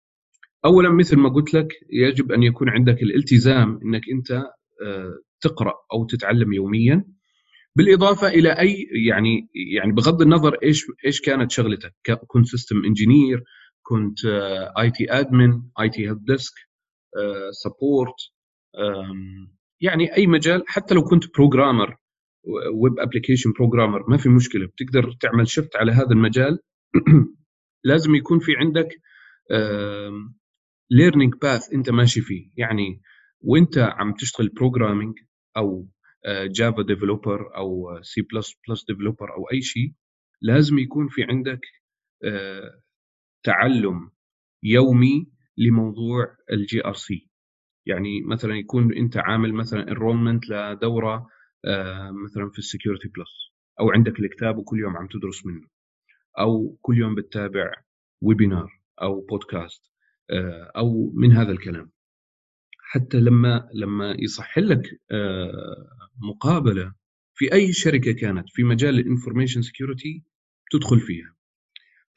اولا 0.65 0.91
مثل 0.91 1.17
ما 1.17 1.29
قلت 1.29 1.55
لك 1.55 1.69
يجب 1.91 2.33
أن 2.33 2.43
يكون 2.43 2.69
عندك 2.69 3.03
الالتزام 3.03 3.81
إنك 3.85 4.03
أنت 4.13 4.31
آه، 4.83 5.19
تقرأ 5.41 5.75
أو 5.93 6.05
تتعلم 6.07 6.53
يوميا. 6.53 7.05
بالإضافة 7.77 8.29
إلى 8.29 8.53
أي 8.53 8.89
يعني 9.07 9.49
يعني 9.79 9.93
بغض 9.93 10.23
النظر 10.23 10.59
إيش 10.63 10.85
إيش 11.07 11.21
كانت 11.21 11.51
شغلتك 11.51 11.95
كنت 12.27 12.47
system 12.47 12.85
engineer 12.85 13.45
كنت 13.83 14.19
IT 14.79 15.13
admin 15.13 15.63
IT 15.81 16.07
help 16.07 16.25
desk 16.25 16.55
support 17.51 18.15
يعني 19.81 20.17
أي 20.17 20.27
مجال 20.27 20.65
حتى 20.67 20.95
لو 20.95 21.05
كنت 21.05 21.25
programmer 21.35 21.97
web 22.75 23.01
application 23.01 23.53
programmer 23.59 24.11
ما 24.11 24.17
في 24.17 24.29
مشكلة 24.29 24.67
بتقدر 24.67 25.13
تعمل 25.21 25.49
shift 25.49 25.77
على 25.77 25.93
هذا 25.93 26.11
المجال. 26.11 26.59
لازم 27.85 28.15
يكون 28.15 28.39
في 28.39 28.53
عندك 28.57 28.89
learning 30.91 31.35
path 31.43 31.73
أنت 31.75 31.91
ماشي 31.91 32.21
فيه. 32.21 32.51
يعني 32.57 33.01
وأنت 33.41 33.79
عم 33.79 34.15
تشتغل 34.15 34.49
programming 34.49 35.15
أو 35.57 35.89
Java 36.29 36.83
developer 36.83 37.57
أو 37.57 38.03
C++ 38.03 38.23
developer 38.23 39.35
أو 39.35 39.45
أي 39.53 39.63
شيء 39.63 39.93
لازم 40.43 40.79
يكون 40.79 41.09
في 41.09 41.23
عندك 41.25 41.61
آه، 42.25 42.81
تعلم 43.45 44.11
يومي 44.63 45.27
لموضوع 45.59 46.37
ال 46.53 46.85
GRC 46.85 47.31
يعني 47.87 48.21
مثلا 48.21 48.57
يكون 48.57 48.95
أنت 48.95 49.17
عامل 49.17 49.55
مثلا 49.55 49.89
enrollment 49.89 50.49
لدورة 50.51 51.29
آه، 51.65 52.11
مثلا 52.11 52.51
في 52.51 52.59
ال 52.59 52.64
Security 52.64 53.09
Plus 53.09 53.53
أو 53.81 53.91
عندك 53.91 54.21
الكتاب 54.21 54.59
وكل 54.59 54.81
يوم 54.81 54.97
عم 54.97 55.07
تدرس 55.09 55.47
منه 55.47 55.69
أو 56.39 56.79
كل 56.83 56.99
يوم 56.99 57.15
بتتابع 57.15 57.73
webinar 58.23 58.81
أو 59.03 59.21
بودكاست 59.21 59.83
آه، 60.31 60.73
أو 60.77 61.13
من 61.15 61.33
هذا 61.33 61.53
الكلام. 61.53 61.91
حتى 62.97 63.21
لما 63.21 63.69
لما 63.75 64.17
يصح 64.19 64.59
لك 64.59 65.01
آه، 65.11 65.89
مقابلة 66.23 66.93
في 67.35 67.53
أي 67.53 67.73
شركة 67.73 68.13
كانت 68.13 68.51
في 68.51 68.63
مجال 68.63 68.99
ال 68.99 69.04
information 69.04 69.63
security 69.63 70.23
تدخل 70.71 71.01
فيها. 71.01 71.35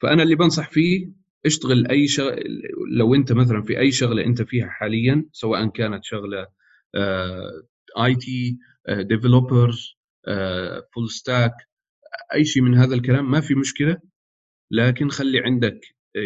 فأنا 0.02 0.22
اللي 0.22 0.34
بنصح 0.34 0.70
فيه 0.70 1.12
اشتغل 1.46 1.86
أي 1.86 2.08
شغل 2.08 2.62
لو 2.96 3.14
أنت 3.14 3.32
مثلا 3.32 3.62
في 3.62 3.78
أي 3.78 3.92
شغلة 3.92 4.24
أنت 4.24 4.42
فيها 4.42 4.68
حاليا 4.68 5.24
سواء 5.32 5.66
كانت 5.66 6.04
شغلة 6.04 6.46
IT 8.04 8.58
developers 8.88 9.98
full 10.94 11.10
stack 11.10 11.52
أي 12.34 12.44
شيء 12.44 12.62
من 12.62 12.74
هذا 12.74 12.94
الكلام 12.94 13.30
ما 13.30 13.40
في 13.40 13.54
مشكلة. 13.54 13.96
لكن 14.70 15.10
خلي 15.10 15.38
عندك 15.40 15.80
آه، 16.16 16.20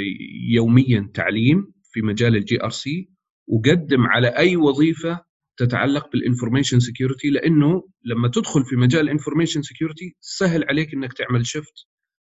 يوميا 0.51 1.11
تعليم 1.15 1.73
في 1.83 2.03
مجال 2.03 2.37
ال 2.37 2.63
GRC 2.63 3.14
وقدم 3.47 4.07
على 4.07 4.29
أي 4.29 4.57
وظيفة 4.57 5.25
تتعلق 5.57 6.09
بال 6.13 6.23
information 6.23 6.81
security 6.81 7.31
لأنه 7.31 7.89
لما 8.05 8.29
تدخل 8.29 8.65
في 8.65 8.77
مجال 8.77 9.01
ال 9.05 9.10
information 9.10 9.63
security 9.63 10.17
سهل 10.21 10.65
عليك 10.65 10.95
إنك 10.95 11.13
تعمل 11.13 11.47
shift 11.47 11.87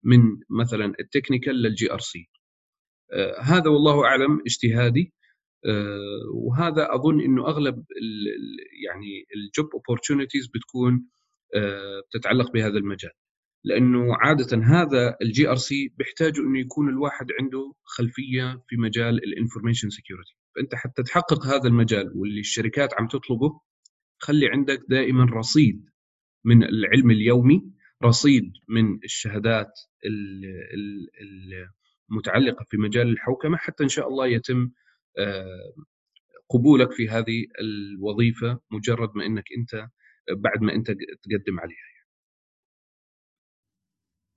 من 0.04 0.20
مثلا 0.60 0.94
ال 1.00 1.62
technical 1.62 1.92
لل 1.92 2.00
GRC 2.00 2.28
هذا 3.42 3.70
والله 3.70 4.04
أعلم 4.04 4.40
اجتهادي. 4.46 5.12
آه 5.66 6.30
وهذا 6.34 6.94
أظن 6.94 7.20
إنه 7.20 7.48
أغلب 7.48 7.74
ال 7.76 8.26
يعني 8.86 9.26
ال 9.36 9.45
job 9.45 9.70
opportunities 9.74 10.46
بتكون 10.54 11.06
آه 11.54 12.00
بتتعلق 12.10 12.52
بهذا 12.52 12.78
المجال. 12.78 13.10
لأنه 13.64 14.16
عادة 14.16 14.58
هذا 14.64 15.16
ال 15.22 15.48
GRC 15.48 15.88
بيحتاج 15.98 16.38
إنه 16.38 16.60
يكون 16.60 16.88
الواحد 16.88 17.26
عنده 17.40 17.74
خلفية 17.84 18.62
في 18.68 18.76
مجال 18.76 19.24
ال 19.24 19.30
information 19.30 19.90
security 19.90 20.36
فانت 20.56 20.74
حتى 20.74 21.02
تحقق 21.02 21.46
هذا 21.46 21.68
المجال 21.68 22.12
واللي 22.16 22.40
الشركات 22.40 22.94
عم 22.94 23.08
تطلبه 23.08 23.60
خلي 24.18 24.48
عندك 24.48 24.80
دائما 24.88 25.24
رصيد 25.24 25.90
من 26.44 26.64
العلم 26.64 27.10
اليومي 27.10 27.72
رصيد 28.04 28.52
من 28.68 28.98
الشهادات 29.04 29.72
المتعلقة 32.10 32.66
في 32.70 32.76
مجال 32.76 33.08
الحوكمة 33.08 33.56
حتى 33.56 33.84
إن 33.84 33.88
شاء 33.88 34.08
الله 34.08 34.26
يتم 34.26 34.70
آه، 35.18 35.74
قبولك 36.48 36.92
في 36.92 37.08
هذه 37.08 37.46
الوظيفة 37.60 38.60
مجرد 38.70 39.10
ما 39.14 39.26
إنك 39.26 39.44
أنت 39.58 39.88
بعد 40.36 40.62
ما 40.62 40.74
أنت 40.74 40.86
تقدم 41.22 41.60
عليها. 41.60 41.92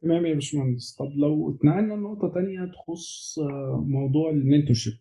تمام 0.01 0.25
يا 0.25 0.33
باشمهندس. 0.33 0.95
طب 0.95 1.11
لو 1.15 1.55
اتنقلنا 1.55 1.93
لنقطة 1.93 2.33
تانية 2.33 2.65
تخص 2.65 3.39
آه، 3.39 3.85
موضوع 3.87 4.29
ال 4.29 4.35
mentorship 4.35 4.93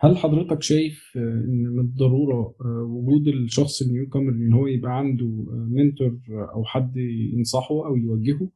هل 0.00 0.16
حضرتك 0.16 0.62
شايف 0.62 1.12
آه، 1.16 1.20
إن 1.20 1.62
من 1.62 1.80
الضرورة 1.80 2.54
آه، 2.60 2.82
وجود 2.90 3.28
الشخص 3.28 3.82
ال 3.82 4.08
newcomer 4.08 4.32
إن 4.32 4.52
هو 4.52 4.66
يبقى 4.66 4.98
عنده 4.98 5.26
mentor 5.50 6.18
أو 6.30 6.64
حد 6.64 6.96
ينصحه 7.32 7.86
أو 7.86 7.96
يوجهه 7.96 8.50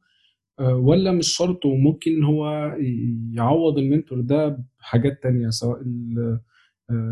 ولا 0.61 1.12
مش 1.12 1.28
شرط 1.37 1.66
وممكن 1.66 2.24
هو 2.24 2.72
يعوض 3.33 3.78
ال 3.79 3.85
mentor 3.85 4.20
ده 4.20 4.64
بحاجات 4.78 5.22
تانية 5.22 5.48
سواء 5.48 5.83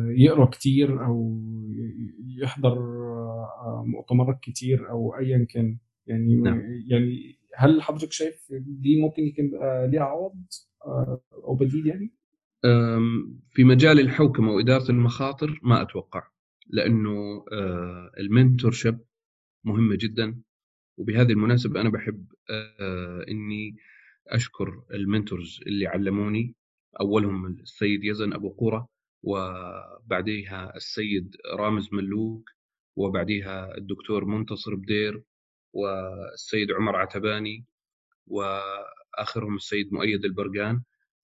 يقرأ 0.08 0.44
كتير 0.44 1.06
أو 1.06 1.40
يحضر 2.42 2.78
مؤتمرات 3.84 4.40
كتير 4.42 4.90
أو 4.90 5.16
ايا 5.18 5.46
كان 5.50 5.76
يعني 6.06 6.36
نعم. 6.36 6.62
يعني 6.88 7.36
هل 7.56 7.82
حضرتك 7.82 8.12
شايف 8.12 8.52
دي 8.52 9.00
ممكن 9.00 9.22
يكون 9.22 9.50
ليها 9.90 10.02
عوض 10.02 10.34
آه، 10.86 11.20
أو 11.44 11.54
بديل 11.54 11.86
يعني؟ 11.86 12.10
في 13.50 13.64
مجال 13.64 14.00
الحوكمه 14.00 14.52
واداره 14.52 14.90
المخاطر 14.90 15.60
ما 15.62 15.82
أتوقع 15.82 16.28
لأنه 16.66 17.44
آه، 17.52 18.10
المنتور 18.18 18.72
شيب 18.72 18.98
مهمة 19.64 19.96
جدا 20.00 20.40
وبهذه 20.96 21.32
المناسبة 21.32 21.80
أنا 21.80 21.90
بحب 21.90 22.26
آه، 22.50 23.24
إني 23.28 23.76
أشكر 24.28 24.82
المنتورز 24.94 25.60
اللي 25.66 25.86
علموني 25.86 26.54
أولهم 27.00 27.46
السيد 27.46 28.04
يزن 28.04 28.32
أبو 28.32 28.48
قورة 28.50 28.88
وبعديها 29.22 30.76
السيد 30.76 31.36
رامز 31.54 31.88
ملوك 31.92 32.50
وبعديها 32.96 33.76
الدكتور 33.78 34.24
منتصر 34.24 34.74
بدير 34.74 35.22
والسيد 35.72 36.72
عمر 36.72 36.96
عتباني 36.96 37.66
وآخرهم 38.26 39.56
السيد 39.56 39.92
مؤيد 39.92 40.24
البرقان 40.24 40.82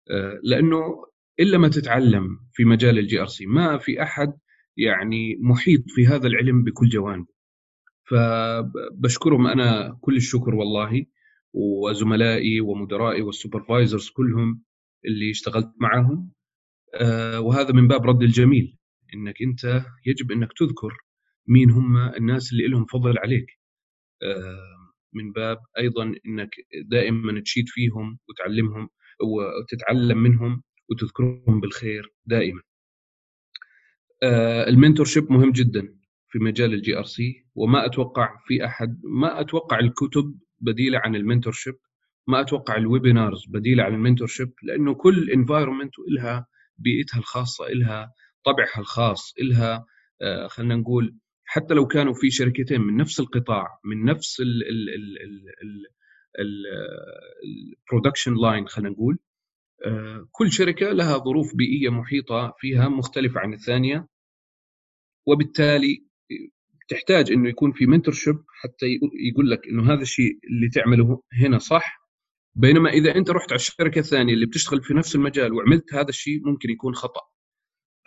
آه، 0.09 0.39
لأنه 0.43 1.05
إلا 1.39 1.57
ما 1.57 1.67
تتعلم 1.67 2.39
في 2.53 2.65
مجال 2.65 2.99
ال 2.99 3.21
GRC 3.21 3.45
ما 3.45 3.77
في 3.77 4.03
أحد 4.03 4.33
يعني 4.77 5.37
محيط 5.41 5.83
في 5.87 6.07
هذا 6.07 6.27
العلم 6.27 6.63
بكل 6.63 6.89
جوانبه. 6.89 7.33
فبشكرهم 8.09 9.47
أنا 9.47 9.97
كل 10.01 10.15
الشكر 10.17 10.55
والله 10.55 11.05
وزملائي 11.53 12.61
ومدرائي 12.61 13.21
وال 13.21 13.35
supervisors 13.35 14.09
كلهم 14.09 14.63
اللي 15.05 15.31
اشتغلت 15.31 15.71
معهم. 15.81 16.31
آه، 16.95 17.39
وهذا 17.41 17.71
من 17.73 17.87
باب 17.87 18.05
رد 18.05 18.23
الجميل 18.23 18.77
إنك 19.13 19.41
أنت 19.41 19.85
يجب 20.05 20.31
أنك 20.31 20.49
تذكر 20.57 20.93
مين 21.47 21.71
هم 21.71 21.97
الناس 21.97 22.53
اللي 22.53 22.67
لهم 22.67 22.85
فضل 22.85 23.17
عليك. 23.19 23.47
من 25.13 25.31
باب 25.31 25.57
أيضا 25.77 26.03
إنك 26.25 26.49
دائما 26.91 27.41
تشيد 27.41 27.65
فيهم 27.67 28.19
وتعلمهم 28.29 28.89
وتتعلم 29.23 30.17
منهم. 30.17 30.63
وتذكرهم 30.89 31.59
بالخير 31.59 32.13
دائما. 32.25 32.61
ال 34.67 35.05
mentorship 35.05 35.31
مهم 35.31 35.51
جدا 35.51 35.95
في 36.29 36.39
مجال 36.39 36.73
ال 36.73 36.97
GRC 36.97 37.45
وما 37.55 37.85
أتوقع 37.85 38.37
في 38.47 38.65
أحد 38.65 39.01
ما 39.03 39.41
أتوقع 39.41 39.79
الكتب 39.79 40.39
بديلة 40.59 40.99
عن 41.03 41.15
ال 41.15 41.53
mentorship 41.53 41.75
ما 42.27 42.41
أتوقع 42.41 42.77
ال 42.77 42.85
webinars 42.85 43.45
بديلة 43.47 43.83
عن 43.83 43.93
ال 43.93 44.27
mentorship 44.27 44.53
لأنه 44.63 44.93
كل 44.93 45.31
environment 45.31 45.93
لها 46.07 46.47
بيئتها 46.77 47.17
الخاصة 47.17 47.67
لها 47.67 48.13
طبعها 48.45 48.79
الخاص 48.79 49.33
لها 49.41 49.85
آه، 50.21 50.47
خلينا 50.47 50.75
نقول 50.75 51.15
حتى 51.45 51.73
لو 51.73 51.87
كانوا 51.87 52.13
في 52.13 52.31
شركتين 52.31 52.81
من 52.81 52.97
نفس 52.97 53.19
القطاع 53.19 53.79
من 53.85 54.05
نفس 54.05 54.41
ال 57.89 57.93
production 57.93 58.33
line 58.41 58.67
خلينا 58.67 58.89
نقول 58.89 59.13
آه، 59.13 59.32
كل 60.31 60.51
شركة 60.51 60.91
لها 60.91 61.17
ظروف 61.17 61.55
بيئية 61.55 61.89
محيطة 61.89 62.53
فيها 62.59 62.89
مختلفة 62.89 63.39
عن 63.39 63.53
الثانية 63.53 64.07
وبالتالي 65.27 66.05
تحتاج 66.87 67.31
إنه 67.31 67.49
يكون 67.49 67.71
في 67.71 67.85
mentorship 67.85 68.35
حتى 68.61 68.85
يقول 69.31 69.49
لك 69.51 69.67
إنه 69.67 69.93
هذا 69.93 70.01
الشيء 70.01 70.39
اللي 70.49 70.69
تعمله 70.69 71.21
هنا 71.41 71.57
صح. 71.57 72.03
بينما 72.55 72.89
إذا 72.89 73.15
أنت 73.15 73.29
رحت 73.29 73.51
على 73.51 73.55
الشركة 73.59 73.99
الثانية 73.99 74.33
اللي 74.33 74.45
بتشتغل 74.45 74.83
في 74.83 74.93
نفس 74.93 75.15
المجال 75.15 75.53
وعملت 75.53 75.93
هذا 75.93 76.09
الشيء 76.09 76.41
ممكن 76.45 76.69
يكون 76.69 76.95
خطأ. 76.95 77.21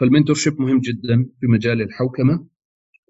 فال 0.01 0.37
mentorship 0.37 0.61
مهم 0.61 0.81
جدا 0.81 1.31
في 1.41 1.47
مجال 1.47 1.83
الحوكمة. 1.83 2.49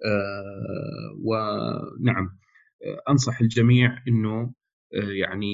آه 0.04 1.16
ونعم. 1.24 2.38
آه 2.84 3.10
أنصح 3.10 3.40
الجميع 3.40 3.98
إنه 4.08 4.52
آه 4.94 5.10
يعني 5.10 5.52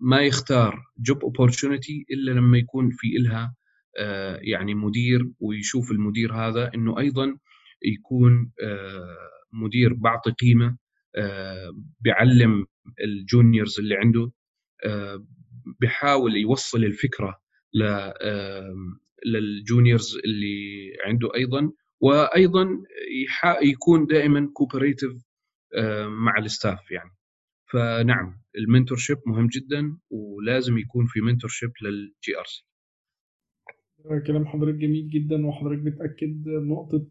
ما 0.00 0.20
يختار 0.20 0.84
job 0.98 1.22
opportunity 1.22 2.06
إلا 2.10 2.30
لما 2.30 2.58
يكون 2.58 2.90
في 2.90 3.16
إلها 3.16 3.54
آه 3.98 4.38
يعني 4.42 4.74
مدير 4.74 5.30
ويشوف 5.40 5.90
المدير 5.90 6.34
هذا 6.34 6.70
إنه 6.74 6.98
أيضا 6.98 7.38
يكون 7.82 8.52
آه 8.62 9.16
مدير 9.52 9.94
بعطي 9.94 10.30
قيمة 10.30 10.76
آه 11.16 11.70
بيعلم 12.00 12.66
ال 13.04 13.13
juniors 13.13 13.80
اللي 13.80 13.96
عنده 13.96 14.32
بحاول 15.80 16.36
يوصل 16.36 16.84
الفكرة 16.84 17.40
لل 19.26 19.46
juniors 19.46 20.16
اللي 20.24 20.92
عنده 21.04 21.34
أيضا 21.34 21.72
وأيضا 22.00 22.68
يكون 23.62 24.06
دائما 24.06 24.50
cooperative 24.54 25.12
مع 26.06 26.38
ال 26.38 26.47
staff 26.47 26.90
يعني. 26.90 27.10
فنعم 27.72 28.40
ال 28.58 28.98
mentorship 28.98 29.18
مهم 29.26 29.46
جدا 29.46 29.98
ولازم 30.10 30.78
يكون 30.78 31.06
في 31.06 31.20
mentorship 31.20 31.70
لل 31.82 32.38
GRC 32.38 32.64
كلام 34.26 34.46
حضرتك 34.46 34.78
جميل 34.78 35.08
جدا 35.08 35.46
وحضرتك 35.46 35.82
بتأكد 35.82 36.48
نقطة 36.48 37.06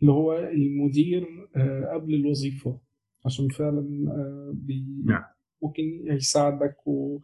اللي 0.00 0.12
هو 0.12 0.38
المدير 0.38 1.26
قبل 1.94 2.14
الوظيفة 2.14 2.80
عشان 3.24 3.48
فعلا 3.48 3.82
بي 4.54 4.84
نعم. 5.04 5.24
ممكن 5.62 5.82
هيساعدك 6.10 6.86
و... 6.86 7.20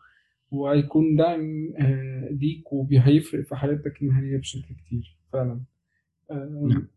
وهيكون 0.50 1.16
دعم 1.16 1.72
ليك 2.30 2.72
وهيفرق 2.72 3.44
في 3.44 3.56
حياتك 3.56 4.02
المهنية 4.02 4.36
بشكل 4.36 4.74
كتير 4.74 5.18
فعلا 5.32 5.60
نعم. 6.68 6.88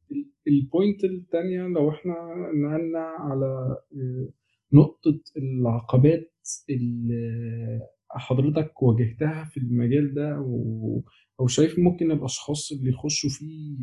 ال 0.48 0.57
point 0.57 1.04
الثانية 1.04 1.68
لو 1.68 1.90
إحنا 1.90 2.14
نقلنا 2.56 3.00
على 3.00 3.78
نقطة 4.74 5.22
العقبات 5.38 6.34
اللي 6.70 7.80
حضرتك 8.10 8.82
واجهتها 8.82 9.44
في 9.44 9.58
المجال 9.58 10.14
ده 10.14 10.36
أو 10.36 11.04
أو 11.40 11.48
شايف 11.48 11.80
ممكن 11.80 12.12
الاشخاص 12.12 12.72
اللي 12.72 12.90
يخشوا 12.90 13.30
فيه 13.30 13.78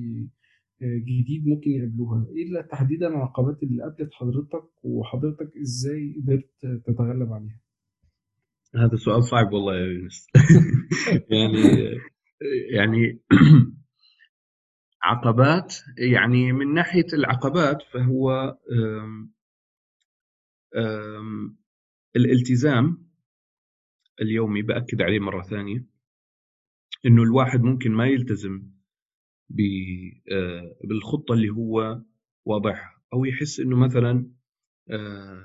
جديد 0.82 1.46
ممكن 1.46 1.70
يقابلوها. 1.70 2.26
إيه 2.36 2.60
تحديدا 2.60 3.08
العقبات 3.08 3.62
اللي 3.62 3.82
قابلت 3.82 4.14
حضرتك 4.14 4.64
وحضرتك 4.82 5.56
إزاي 5.62 6.14
قدرت 6.22 6.82
تتغلب 6.86 7.32
عليها؟ 7.32 7.60
هذا 8.74 8.96
سؤال 8.96 9.24
صعب 9.24 9.52
والله 9.52 9.76
يا 9.76 9.86
يونس. 9.86 10.26
يعني 11.30 11.60
يعني 12.72 13.20
عقبات 15.02 15.74
يعني 15.98 16.52
من 16.52 16.74
ناحية 16.74 17.06
العقبات 17.12 17.82
فهو 17.92 18.56
الالتزام 22.16 23.08
اليومي 24.20 24.62
بأكد 24.62 25.02
عليه 25.02 25.18
مرة 25.18 25.42
ثانية 25.42 25.86
إنه 27.06 27.22
الواحد 27.22 27.60
ممكن 27.62 27.92
ما 27.92 28.06
يلتزم 28.06 28.70
بالخطة 30.84 31.32
اللي 31.32 31.48
هو 31.48 32.02
واضحها 32.44 33.02
أو 33.12 33.24
يحس 33.24 33.60
إنه 33.60 33.76
مثلا 33.76 34.30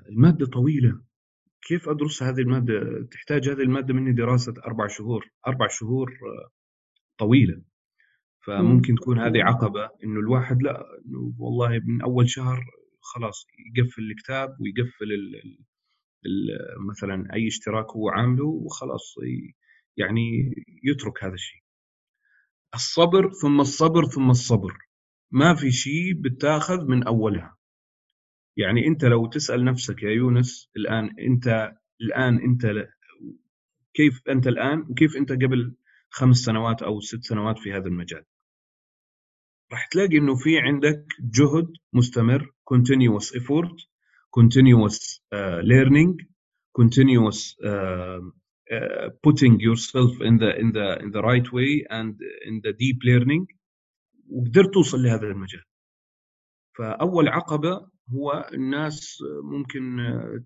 المادة 0.10 0.46
طويلة 0.46 1.02
كيف 1.62 1.90
أدرس 1.90 2.24
هذه 2.24 2.40
المادة؟ 2.42 3.08
تحتاج 3.12 3.50
هذه 3.50 3.62
المادة 3.62 3.94
مني 3.94 4.14
دراسة 4.14 4.54
أربع 4.66 4.88
شهور 4.88 5.32
أربع 5.48 5.68
شهور 5.68 6.12
طويلة. 7.18 7.62
فممكن 8.46 8.96
تكون 8.96 9.20
هذه 9.20 9.44
عقبة 9.44 9.90
إنه 10.04 10.20
الواحد 10.20 10.62
لا 10.64 10.86
والله 11.40 11.82
من 11.86 12.02
أول 12.02 12.30
شهر 12.30 12.66
خلاص 13.14 13.46
يقفل 13.76 14.02
الكتاب 14.12 14.50
ويقفل 14.62 15.12
ال 15.14 15.36
ال 16.26 16.50
مثلا 16.90 17.34
أي 17.34 17.48
اشتراك 17.48 17.86
هو 17.92 18.10
عامله 18.10 18.46
وخلاص 18.46 19.16
يعني 19.98 20.22
يترك 20.84 21.24
هذا 21.24 21.34
الشيء. 21.34 21.62
الصبر 22.76 23.32
ثم 23.42 23.62
الصبر 23.62 24.06
ثم 24.06 24.30
الصبر. 24.30 24.78
ما 25.32 25.56
في 25.56 25.72
شيء 25.72 26.14
بتاخذ 26.14 26.86
من 26.86 27.04
أولها. 27.04 27.58
يعني 28.58 28.88
أنت 28.88 29.06
لو 29.06 29.28
تسأل 29.28 29.66
نفسك 29.66 30.04
يا 30.04 30.12
يونس 30.12 30.70
الآن 30.78 31.16
أنت 31.20 31.72
الآن 32.02 32.40
أنت 32.42 32.88
كيف 33.94 34.22
أنت 34.30 34.48
الآن 34.48 34.80
وكيف 34.90 35.18
أنت 35.18 35.32
قبل 35.32 35.76
خمس 36.10 36.38
سنوات 36.38 36.82
أو 36.82 37.00
ست 37.00 37.24
سنوات 37.24 37.60
في 37.60 37.74
هذا 37.74 37.88
المجال؟ 37.88 38.26
راح 39.72 39.88
تلاقي 39.88 40.18
إنه 40.18 40.36
في 40.36 40.60
عندك 40.60 41.06
جهد 41.20 41.68
مستمر 41.94 42.54
continuous 42.74 43.28
effort 43.40 43.76
continuous 44.40 44.98
uh, 45.38 45.60
learning 45.72 46.12
continuous 46.80 47.40
uh, 47.70 48.22
uh, 48.76 49.10
putting 49.24 49.60
yourself 49.68 50.12
in 50.30 50.38
the 50.38 50.52
in 50.64 50.70
the 50.78 50.88
in 51.04 51.10
the 51.16 51.22
right 51.30 51.48
way 51.58 51.86
and 51.90 52.16
in 52.50 52.62
the 52.66 52.74
deep 52.84 53.00
learning 53.12 53.48
وقدرت 54.30 54.74
توصل 54.74 55.04
لهذا 55.04 55.28
المجال. 55.28 55.64
فأول 56.78 57.28
عقبة 57.30 57.90
هو 58.14 58.50
الناس 58.54 59.24
ممكن 59.44 59.98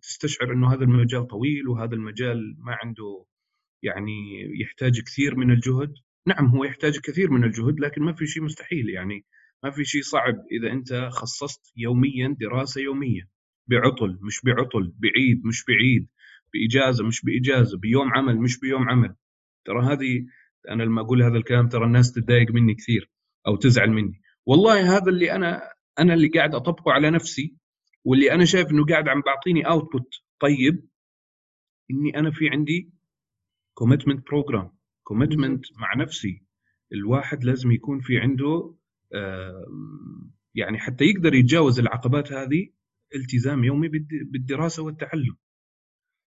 تستشعر 0.02 0.54
إنه 0.54 0.74
هذا 0.74 0.84
المجال 0.84 1.28
طويل 1.28 1.68
وهذا 1.68 1.96
المجال 1.96 2.56
ما 2.60 2.78
عنده 2.84 3.26
يعني 3.84 4.14
يحتاج 4.62 5.02
كثير 5.02 5.36
من 5.36 5.52
الجهد. 5.52 5.94
نعم 6.28 6.46
هو 6.48 6.64
يحتاج 6.64 7.00
كثير 7.00 7.32
من 7.32 7.44
الجهد 7.44 7.80
لكن 7.80 8.02
ما 8.02 8.14
في 8.14 8.28
شيء 8.28 8.44
مستحيل 8.44 8.90
يعني. 8.90 9.26
ما 9.64 9.72
في 9.72 9.86
شيء 9.86 10.02
صعب 10.02 10.36
إذا 10.52 10.72
أنت 10.72 11.10
خصصت 11.12 11.74
يوميا 11.78 12.38
دراسة 12.40 12.82
يومية. 12.82 13.30
بعطل 13.68 14.20
مش 14.22 14.42
بعطل 14.46 14.94
بعيد 14.98 15.46
مش 15.46 15.66
بعيد. 15.66 16.08
بإجازة 16.54 17.06
مش 17.06 17.26
بإجازة. 17.26 17.78
بيوم 17.78 18.14
عمل 18.14 18.38
مش 18.38 18.60
بيوم 18.60 18.90
عمل. 18.90 19.16
ترى 19.66 19.86
هذه 19.86 20.26
أنا 20.70 20.84
لما 20.84 21.02
أقول 21.02 21.24
هذا 21.24 21.38
الكلام 21.38 21.70
ترى 21.70 21.86
الناس 21.86 22.12
تتضايق 22.12 22.52
مني 22.52 22.76
كثير 22.76 23.12
أو 23.48 23.56
تزعل 23.56 23.90
مني. 23.90 24.22
والله 24.46 24.98
هذا 24.98 25.12
اللي 25.12 25.32
أنا 25.32 25.62
أنا 26.00 26.14
اللي 26.14 26.28
قاعد 26.28 26.56
أطبقه 26.56 26.92
على 26.92 27.10
نفسي 27.10 27.58
واللي 28.06 28.32
أنا 28.32 28.46
شايف 28.46 28.72
إنه 28.72 28.86
قاعد 28.86 29.08
عم 29.10 29.22
بعطيني 29.22 29.68
اوتبوت 29.68 30.14
طيب 30.40 30.88
إني 31.92 32.20
أنا 32.20 32.32
في 32.32 32.50
عندي 32.50 32.94
commitment 33.74 34.28
program 34.28 34.72
commitment 35.04 35.66
مع 35.80 35.94
نفسي. 35.96 36.44
الواحد 36.94 37.44
لازم 37.44 37.72
يكون 37.72 38.00
في 38.00 38.18
عنده 38.18 38.76
يعني 40.56 40.80
حتى 40.80 41.06
يقدر 41.06 41.34
يتجاوز 41.34 41.80
العقبات 41.80 42.32
هذه 42.34 42.70
التزام 43.16 43.64
يومي 43.64 43.88
بالدراسة 44.32 44.84
والتعلم. 44.84 45.38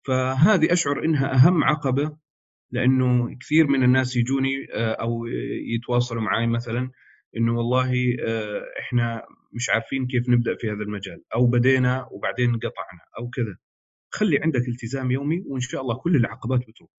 فهذه 0.06 0.72
أشعر 0.72 1.04
إنها 1.04 1.34
أهم 1.34 1.64
عقبة 1.64 2.16
لأنه 2.70 3.38
كثير 3.38 3.66
من 3.66 3.82
الناس 3.84 4.16
يجوني 4.16 4.66
أو 4.74 5.26
يتواصلوا 5.74 6.22
معي 6.22 6.46
مثلا 6.46 6.90
إنه 7.36 7.56
والله 7.56 7.92
إحنا 8.80 9.22
مش 9.52 9.70
عارفين 9.70 10.06
كيف 10.06 10.28
نبدأ 10.28 10.54
في 10.54 10.66
هذا 10.66 10.82
المجال 10.82 11.22
أو 11.34 11.46
بدينا 11.46 12.08
وبعدين 12.10 12.56
قطعنا 12.56 13.00
أو 13.18 13.28
كذا. 13.30 13.56
خلي 14.10 14.38
عندك 14.42 14.68
التزام 14.68 15.10
يومي 15.10 15.42
وإن 15.46 15.60
شاء 15.60 15.80
الله 15.82 15.94
كل 15.94 16.16
العقبات 16.16 16.60
بتروح. 16.68 16.90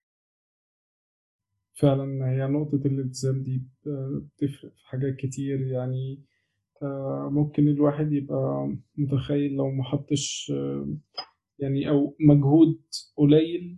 فعلا 1.73 2.29
هي 2.31 2.47
نقطة 2.47 2.81
الالتزام 2.87 3.43
دي 3.43 3.63
بتفرق 3.85 4.71
في 4.75 4.87
حاجات 4.87 5.15
كتير 5.15 5.61
يعني. 5.67 6.23
ممكن 7.31 7.67
الواحد 7.67 8.13
يبقى 8.13 8.73
متخيل 8.97 9.53
لو 9.53 9.71
محطش 9.71 10.53
يعني 11.59 11.89
أو 11.89 12.15
مجهود 12.19 12.81
قليل 13.17 13.77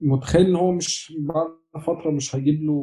متخيل 0.00 0.46
إن 0.46 0.56
هو 0.56 0.72
مش 0.72 1.14
بعد 1.18 1.82
فترة 1.82 2.10
مش 2.10 2.36
هيجيب 2.36 2.62
له 2.62 2.82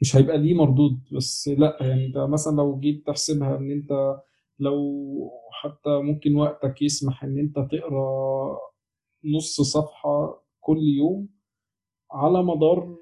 مش 0.00 0.16
هيبقى 0.16 0.38
ليه 0.38 0.54
مردود. 0.54 1.00
بس 1.12 1.48
لأ 1.48 1.78
يعني 1.80 2.06
انت 2.06 2.16
مثلا 2.18 2.56
لو 2.56 2.80
جيت 2.80 3.06
تحسبها 3.06 3.56
إن 3.58 3.70
أنت 3.70 4.16
لو 4.58 4.80
حتى 5.52 5.90
ممكن 6.02 6.34
وقتك 6.36 6.82
يسمح 6.82 7.24
إن 7.24 7.38
أنت 7.38 7.54
تقرأ 7.72 8.58
نص 9.24 9.60
صفحة 9.60 10.42
كل 10.60 10.78
يوم 10.98 11.28
على 12.14 12.42
مدار 12.42 12.96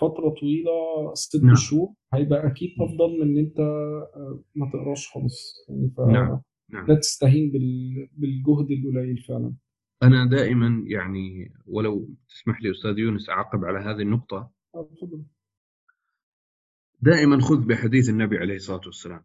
فترة 0.00 0.30
طويلة 0.40 0.70
ست 1.14 1.44
نعم. 1.44 1.54
شهور 1.54 1.88
هيبقى 2.14 2.46
أكيد 2.46 2.70
أفضل 2.80 3.20
من 3.20 3.22
إن 3.22 3.38
أنت 3.38 3.58
آه، 3.60 4.42
ما 4.54 4.70
تقراش 4.72 5.08
خالص. 5.08 5.66
يعني 5.68 5.80
نعم 5.98 6.26
فلا 6.26 6.40
نعم 6.70 6.96
تستهين 6.98 7.50
بال- 7.50 8.08
بالجهد 8.12 8.70
القليل 8.70 9.18
فعلا. 9.28 9.54
أنا 10.02 10.26
دائما 10.30 10.84
يعني 10.86 11.52
ولو 11.66 12.08
تسمح 12.28 12.62
لي 12.62 12.70
أستاذ 12.70 12.98
يونس 12.98 13.28
أعقب 13.30 13.64
على 13.64 13.78
هذه 13.78 14.02
النقطة. 14.02 14.50
آه، 14.74 14.88
اتفضل 14.92 15.22
دائما 17.00 17.40
خذ 17.40 17.66
بحديث 17.66 18.08
النبي 18.08 18.38
عليه 18.38 18.54
الصلاة 18.56 18.80
والسلام. 18.86 19.24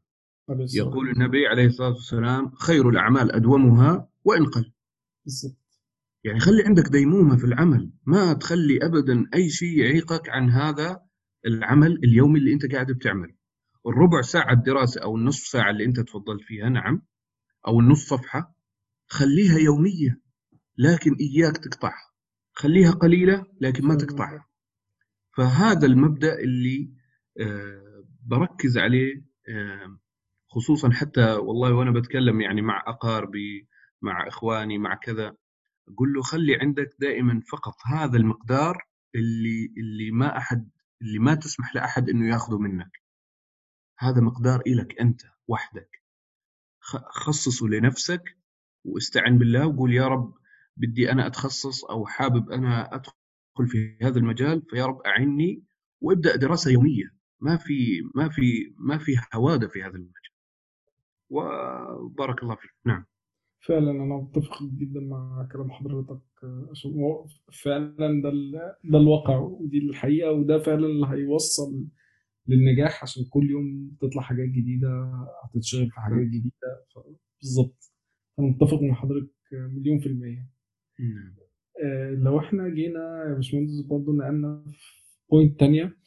عليه 0.50 0.64
الصلاة 0.64 0.86
يقول 0.88 1.10
النبي 1.10 1.48
عليه 1.48 1.66
الصلاة 1.66 1.90
والسلام 1.94 2.52
خير 2.56 2.90
الأعمال 2.90 3.32
أدومها 3.32 4.10
وإن 4.26 4.46
قل 4.46 4.72
بالظبط 5.26 5.63
يعني 6.24 6.40
خلي 6.40 6.64
عندك 6.66 6.84
ديمومة 6.92 7.38
في 7.38 7.44
العمل 7.44 7.92
ما 8.06 8.34
تخلي 8.34 8.86
أبدا 8.86 9.26
أي 9.34 9.50
شيء 9.50 9.78
يعيقك 9.80 10.30
عن 10.30 10.50
هذا 10.50 11.02
العمل 11.46 12.00
اليومي 12.04 12.40
اللي 12.40 12.54
أنت 12.54 12.74
قاعد 12.74 12.92
بتعمله 12.92 13.36
الربع 13.88 14.22
ساعة 14.22 14.54
الدراسة 14.54 15.02
أو 15.02 15.16
النصف 15.16 15.48
ساعة 15.48 15.70
اللي 15.70 15.86
أنت 15.86 16.00
تفضلت 16.00 16.42
فيها 16.42 16.70
نعم 16.70 17.02
أو 17.68 17.80
النص 17.80 18.08
صفحة 18.08 18.56
خليها 19.08 19.58
يومية 19.58 20.22
لكن 20.78 21.16
إياك 21.16 21.58
تقطعها. 21.58 22.14
خليها 22.54 22.92
قليلة 22.92 23.46
لكن 23.62 23.88
ما 23.88 23.96
تقطعها. 23.96 24.48
فهذا 25.38 25.86
المبدأ 25.86 26.40
اللي 26.40 26.94
آه، 27.40 28.06
بركز 28.24 28.78
عليه 28.78 29.26
آه، 29.50 29.98
خصوصا 30.50 30.92
حتى 30.92 31.34
والله 31.34 31.74
وأنا 31.74 31.92
بتكلم 31.92 32.42
يعني 32.42 32.62
مع 32.62 32.84
أقاربي 32.88 33.68
مع 34.02 34.28
إخواني 34.28 34.78
مع 34.78 34.96
كذا. 34.96 35.36
أقول 35.88 36.14
له 36.14 36.22
خلي 36.22 36.56
عندك 36.56 36.90
دائما 37.00 37.42
فقط 37.52 37.76
هذا 37.86 38.18
المقدار 38.18 38.88
اللي 39.16 39.74
اللي 39.78 40.12
ما 40.12 40.38
أحد 40.38 40.70
اللي 41.02 41.20
ما 41.20 41.36
تسمح 41.36 41.76
لأحد 41.76 42.10
إنه 42.10 42.30
ياخذه 42.34 42.58
منك. 42.58 42.92
هذا 44.00 44.22
مقدار 44.22 44.62
إلك 44.68 45.00
أنت 45.02 45.22
وحدك. 45.48 46.04
خصصه 47.10 47.68
لنفسك 47.68 48.38
واستعن 48.86 49.38
بالله 49.38 49.68
وقول 49.68 49.94
يا 49.94 50.08
رب 50.08 50.34
بدي 50.78 51.12
أنا 51.12 51.28
أتخصص 51.28 51.86
أو 51.86 52.06
حابب 52.06 52.52
أنا 52.52 52.96
أدخل 52.96 53.68
في 53.68 53.98
هذا 54.02 54.20
المجال 54.20 54.62
فيا 54.70 54.86
رب 54.86 55.02
أعني 55.02 55.64
وابدأ 56.02 56.36
دراسة 56.36 56.72
يومية. 56.72 57.14
ما 57.40 57.58
في 57.58 58.02
ما 58.16 58.30
في 58.30 58.76
ما 58.78 58.98
في 58.98 59.18
هوادة 59.34 59.68
في 59.68 59.84
هذا 59.84 59.96
المجال. 59.96 60.34
وبارك 61.30 62.44
الله 62.44 62.56
فيك. 62.56 62.72
نعم. 62.86 63.06
فعلا 63.68 63.92
أنا 63.92 64.16
متفق 64.16 64.64
جدا 64.64 65.00
مع 65.00 65.48
كلام 65.54 65.72
حضرتك 65.72 66.20
عشان 66.72 66.92
هو 66.94 67.26
فعلا 67.64 68.22
ده 68.24 68.32
ده 68.84 68.98
الواقع 68.98 69.38
ودي 69.40 69.78
الحقيقة 69.78 70.32
وده 70.32 70.60
فعلا 70.60 70.86
اللي 70.88 71.08
هيوصل 71.08 71.86
للنجاح 72.48 73.04
عشان 73.04 73.24
كل 73.30 73.50
يوم 73.52 73.92
تطلع 74.02 74.22
حاجات 74.22 74.50
جديدة 74.50 74.90
هتتشغل 75.46 75.86
في 75.92 76.02
حاجات 76.02 76.28
جديدة. 76.28 76.86
ف- 76.96 77.00
بالظبط. 77.42 77.92
أنا 78.40 78.48
متفق 78.48 78.82
مع 78.82 78.94
حضرتك 78.94 79.30
مليون 79.54 80.00
في 80.00 80.06
المية. 80.08 80.50
نعم. 81.00 81.36
آه، 81.84 82.10
لو 82.12 82.40
إحنا 82.40 82.70
جينا 82.70 83.26
يا 83.30 83.34
باشمهندس 83.36 83.82
برضه 83.82 84.14
نقلنا 84.14 84.64
في 84.72 85.02
point 85.32 85.60
تانية 85.60 85.98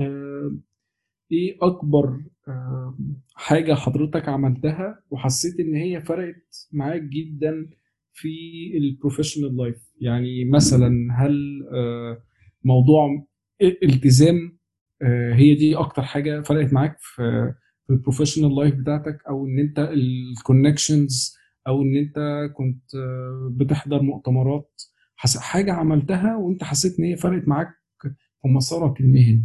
آه، 0.00 0.56
إيه 1.32 1.58
أكبر 1.62 2.24
آه، 2.48 2.98
حاجة 3.34 3.74
حضرتك 3.74 4.28
عملتها 4.28 5.00
وحسيت 5.10 5.60
إن 5.60 5.74
هي 5.74 6.02
فرقت 6.02 6.68
معاك 6.72 7.02
جدا 7.02 7.70
في 8.12 8.28
ال 8.76 8.82
professional 8.82 9.56
life 9.56 9.76
يعني 10.00 10.44
مثلا 10.44 11.08
هل 11.18 11.62
آه، 11.74 12.22
موضوع 12.64 13.26
الالتزام 13.62 14.58
آه، 15.02 15.34
هي 15.34 15.54
دي 15.54 15.76
أكتر 15.76 16.02
حاجة 16.02 16.42
فرقت 16.42 16.72
معاك 16.72 16.96
في 17.00 17.54
في 17.86 17.92
ال 17.92 17.97
professional 17.97 18.56
life 18.56 18.74
بتاعتك؟ 18.74 19.18
أو 19.28 19.46
إن 19.46 19.58
أنت 19.58 19.78
ال 19.78 19.91
connections 19.91 21.36
أو 21.66 21.82
إن 21.82 21.96
أنت 21.96 22.14
كنت 22.54 22.94
آه، 22.94 23.48
بتحضر 23.52 24.02
مؤتمرات؟ 24.02 24.82
حاجة 25.38 25.72
عملتها 25.72 26.36
وأنت 26.36 26.64
حسيت 26.64 26.98
إن 26.98 27.04
هي 27.04 27.16
فرقت 27.16 27.48
معاك 27.48 27.68
في 28.42 28.48
مسارك 28.48 29.00
المهني. 29.00 29.44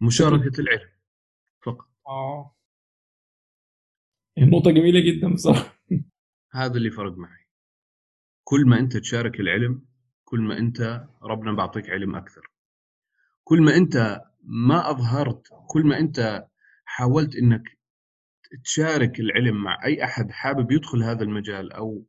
بشكل 0.00 0.26
مشاركة 0.26 0.60
العلم 0.60 0.88
فقط. 1.66 1.88
آه. 2.08 2.53
النقطة 4.38 4.70
جميلة 4.70 5.00
جدا 5.00 5.34
بصراحة. 5.34 5.78
هذا 6.52 6.76
اللي 6.76 6.90
فرق 6.90 7.16
معي. 7.16 7.44
كل 8.44 8.66
ما 8.66 8.78
أنت 8.78 8.96
تشارك 8.96 9.40
العلم 9.40 9.84
كل 10.24 10.40
ما 10.40 10.58
أنت 10.58 11.06
ربنا 11.22 11.52
بعطيك 11.52 11.90
علم 11.90 12.16
أكثر. 12.16 12.50
كل 13.44 13.62
ما 13.62 13.76
أنت 13.76 14.20
ما 14.42 14.90
أظهرت 14.90 15.48
كل 15.68 15.86
ما 15.86 15.98
أنت 15.98 16.46
حاولت 16.84 17.36
أنك 17.36 17.78
تشارك 18.64 19.20
العلم 19.20 19.62
مع 19.62 19.84
أي 19.84 20.04
أحد 20.04 20.30
حابب 20.30 20.72
يدخل 20.72 21.02
هذا 21.02 21.22
المجال 21.22 21.72
أو 21.72 22.06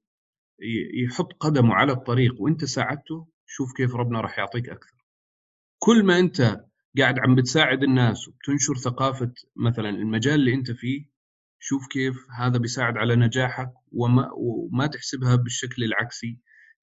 يحط 1.05 1.33
قدمه 1.33 1.73
على 1.73 1.91
الطريق 1.91 2.41
وأنت 2.41 2.65
ساعدته 2.65 3.27
شوف 3.45 3.73
كيف 3.77 3.95
ربنا 3.95 4.21
راح 4.21 4.37
يعطيك 4.37 4.69
أكثر. 4.69 5.05
كل 5.79 6.03
ما 6.03 6.19
أنت 6.19 6.65
قاعد 6.97 7.19
عم 7.19 7.35
بتساعد 7.35 7.83
الناس 7.83 8.27
وبتنشر 8.27 8.75
ثقافة 8.75 9.33
مثلا 9.55 9.89
المجال 9.89 10.35
اللي 10.35 10.53
أنت 10.53 10.71
فيه 10.71 11.14
شوف 11.67 11.87
كيف 11.87 12.15
هذا 12.37 12.57
بيساعد 12.57 12.97
على 12.97 13.15
نجاحك 13.15 13.71
وما, 13.91 14.29
وما 14.37 14.87
تحسبها 14.87 15.35
بالشكل 15.35 15.83
العكسي 15.83 16.39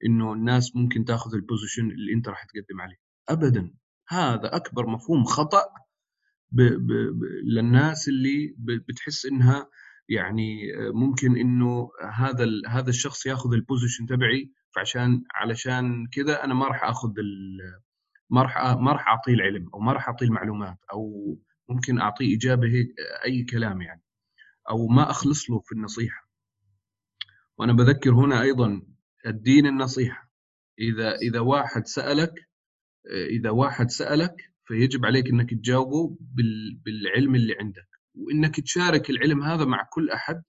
إنه 0.07 0.33
الناس 0.33 0.77
ممكن 0.77 1.05
تاخذ 1.05 1.35
ال 1.35 1.41
position 1.41 1.91
اللي 1.91 2.15
أنت 2.15 2.29
راح 2.29 2.45
تقدم 2.45 2.81
عليه. 2.81 2.97
ابدا. 3.29 3.75
هذا 4.09 4.57
أكبر 4.57 4.87
مفهوم 4.87 5.25
خطأ 5.25 5.63
ب 6.51 6.63
ب 6.63 6.87
ب 6.87 7.23
للناس 7.45 8.09
اللي 8.09 8.55
بتحس 8.89 9.27
إنها 9.27 9.69
يعني 10.09 10.59
ممكن 10.95 11.37
إنه 11.37 11.91
هذا 12.13 12.47
هذا 12.69 12.91
الشخص 12.91 13.27
ياخذ 13.27 13.53
ال 13.53 13.59
position 13.59 14.07
تبعي 14.07 14.53
فعشان 14.77 15.23
علشان 15.35 16.07
كذا 16.13 16.45
أنا 16.45 16.55
ما 16.55 16.67
راح 16.67 16.85
آخذ 16.85 17.13
ما 18.31 18.43
راح 18.43 18.57
ما 18.59 18.93
راح 18.93 19.09
أعطيه 19.09 19.35
العلم 19.35 19.69
أو 19.75 19.81
ما 19.81 19.93
راح 19.93 20.09
أعطيه 20.09 20.27
المعلومات 20.27 20.79
أو 20.93 21.37
ممكن 21.69 22.01
أعطيه 22.01 22.37
إجابة 22.37 22.67
هيك 22.67 22.89
أي 23.25 23.45
كلام 23.45 23.83
يعني. 23.83 24.03
أو 24.71 24.87
ما 24.87 25.11
أخلص 25.11 25.51
له 25.51 25.61
في 25.61 25.73
النصيحة. 25.73 26.29
وأنا 27.59 27.73
بذكر 27.73 28.11
هنا 28.15 28.43
أيضا 28.43 28.83
الدين 29.27 29.67
النصيحة. 29.67 30.31
إذا 30.79 31.15
إذا 31.15 31.41
واحد 31.41 31.87
سألك 31.87 32.33
إذا 33.31 33.51
واحد 33.51 33.91
سألك 33.91 34.37
فيجب 34.65 35.07
عليك 35.07 35.29
إنك 35.29 35.51
تجاوبه 35.51 36.17
بال- 36.21 36.81
بالعلم 36.85 37.35
اللي 37.35 37.55
عندك. 37.61 37.89
وإنك 38.15 38.61
تشارك 38.61 39.11
العلم 39.11 39.43
هذا 39.43 39.65
مع 39.65 39.89
كل 39.93 40.11
أحد 40.11 40.43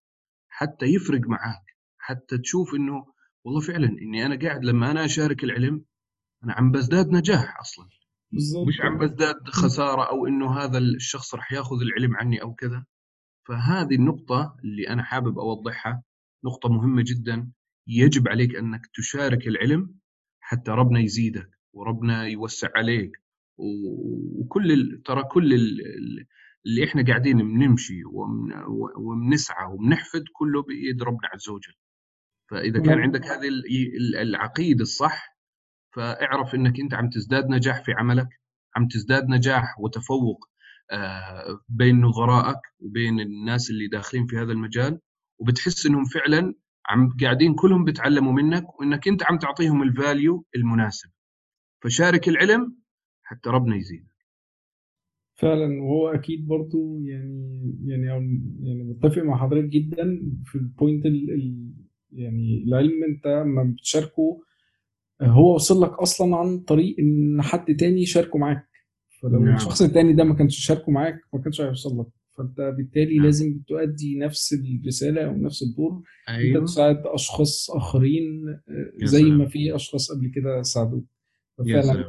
حتى 0.50 0.86
يفرق 0.86 1.22
معاك. 1.28 1.64
حتى 1.98 2.38
تشوف 2.38 2.76
إنه 2.76 3.14
والله 3.44 3.62
فعلا 3.62 3.88
إني 3.88 4.26
أنا 4.26 4.40
قاعد 4.40 4.66
لما 4.66 4.92
أنا 4.92 5.06
أشارك 5.06 5.44
العلم 5.44 5.86
أنا 6.44 6.54
عم 6.54 6.72
بزداد 6.72 7.10
نجاح 7.10 7.60
أصلا. 7.60 7.90
بالظبط 8.32 8.68
مش 8.68 8.82
عم 8.82 8.98
بزداد 8.98 9.48
خسارة 9.48 10.10
أو 10.10 10.28
إنه 10.28 10.60
هذا 10.60 10.78
الشخص 10.78 11.36
راح 11.36 11.54
ياخذ 11.54 11.76
العلم 11.82 12.16
عني 12.16 12.42
أو 12.42 12.54
كذا. 12.54 12.86
فهذه 13.48 13.96
النقطة 13.96 14.58
اللي 14.64 14.90
أنا 14.90 15.04
حابب 15.04 15.40
أوضحها 15.40 16.04
نقطة 16.46 16.70
مهمة 16.70 17.04
جدا 17.08 17.52
يجب 17.88 18.28
عليك 18.28 18.56
أنك 18.56 18.82
تشارك 18.98 19.48
العلم 19.48 19.96
حتى 20.40 20.72
ربنا 20.72 21.00
يزيدك 21.00 21.50
وربنا 21.74 22.24
يوسع 22.28 22.68
عليك. 22.76 23.12
وكل 23.58 24.72
ال... 24.72 25.04
ترى 25.04 25.24
كل 25.24 25.54
ال... 25.54 25.82
ال- 25.82 26.26
اللي 26.66 26.84
إحنا 26.86 27.06
قاعدين 27.06 27.38
بنمشي 27.38 28.06
ومن... 28.06 28.54
وبنسعى 28.98 29.66
وبنحفد 29.74 30.24
كله 30.34 30.62
بيد 30.64 31.04
ربنا 31.04 31.30
عز 31.34 31.50
وجل. 31.50 31.74
فإذا 32.52 32.80
كان 32.80 32.92
أنا 32.94 33.02
عندك 33.02 33.26
هذه 33.26 33.48
ال- 33.48 33.66
ال- 33.98 34.16
العقيدة 34.16 34.82
الصح 34.82 35.38
فاعرف 35.96 36.56
إنك 36.56 36.80
أنت 36.80 36.94
عم 36.94 37.10
تزداد 37.10 37.50
نجاح 37.50 37.84
في 37.84 37.92
عملك 37.94 38.30
عم 38.76 38.88
تزداد 38.88 39.28
نجاح 39.30 39.80
وتفوق 39.80 40.50
بين 41.70 42.02
نظرائك 42.02 42.60
وبين 42.80 43.20
الناس 43.20 43.70
اللي 43.70 43.88
داخلين 43.88 44.26
في 44.26 44.38
هذا 44.38 44.52
المجال 44.52 45.00
وبتحس 45.40 45.86
إنهم 45.86 46.06
فعلا 46.06 46.54
عم 46.90 47.10
قاعدين 47.22 47.56
كلهم 47.56 47.84
بيتعلموا 47.84 48.34
منك 48.34 48.80
وإنك 48.80 49.08
أنت 49.08 49.24
عم 49.24 49.38
تعطيهم 49.38 49.84
ال 49.84 49.94
value 49.94 50.46
المناسب. 50.56 51.10
فشارك 51.84 52.30
العلم 52.30 52.78
حتى 53.24 53.50
ربنا 53.50 53.76
يزيد 53.76 54.08
فعلا 55.36 55.84
وهو 55.84 56.10
أكيد 56.10 56.48
برضو 56.48 57.00
يعني 57.00 57.62
يعني 57.86 58.08
يعني 58.64 58.84
متفق 58.84 59.22
مع 59.22 59.38
حضرتك 59.38 59.70
جدا 59.70 60.22
في 60.46 60.56
ال 60.56 60.64
point 60.64 61.06
ال 61.06 61.32
ال 61.32 61.74
يعني 62.12 62.64
العلم 62.68 63.04
أنت 63.04 63.28
لما 63.28 63.64
بتشاركه 63.64 64.42
هو 65.22 65.56
وصل 65.56 65.82
لك 65.84 65.92
أصلا 65.92 66.36
عن 66.38 66.60
طريق 66.60 66.96
إن 67.00 67.42
حد 67.42 67.76
تاني 67.76 68.02
يشاركه 68.02 68.40
معاك. 68.40 68.70
فلو 69.24 69.40
نعم. 69.40 69.56
الشخص 69.56 69.82
التاني 69.82 70.14
ده 70.14 70.24
ما 70.24 70.36
كانش 70.36 70.58
شاركه 70.58 70.92
معاك 70.92 71.20
ما 71.34 71.42
كانش 71.42 71.62
هيوصل 71.62 72.00
لك 72.00 72.08
فأنت 72.38 72.62
بالتالي 72.78 73.16
نعم. 73.16 73.26
لازم 73.26 73.60
تؤدي 73.68 74.20
نفس 74.20 74.54
الرسالة 74.54 75.26
أو 75.26 75.36
نفس 75.36 75.64
الدور 75.64 75.92
أنت 76.30 76.38
أيوه 76.38 76.66
تساعد 76.66 77.02
أشخاص 77.06 77.72
آخرين 77.72 78.60
زي. 79.04 79.24
ما 79.24 79.46
في 79.46 79.76
أشخاص 79.76 80.12
قبل 80.12 80.28
كده 80.28 80.62
ساعدوك 80.62 81.06
فعلا 81.58 82.08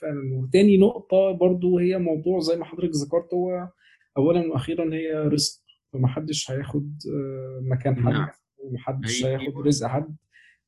فعلا 0.00 0.34
وتاني 0.34 0.78
نقطة 0.78 1.32
برضو 1.32 1.78
هي 1.78 1.98
موضوع 1.98 2.40
زي 2.40 2.56
ما 2.56 2.64
حضرتك 2.64 2.94
ذكرت 2.94 3.34
هو 3.34 3.68
اولا 4.16 4.52
وأخيرا 4.52 4.94
هي 4.94 5.12
رزق 5.12 5.60
فمحدش 5.92 6.50
هياخد 6.50 6.96
آه، 7.14 7.60
مكان 7.62 7.96
حد 7.96 8.12
نعم. 8.12 8.28
ومحدش 8.58 9.24
أيوة. 9.24 9.40
هياخد 9.40 9.66
رزق 9.66 9.86
حد 9.86 10.16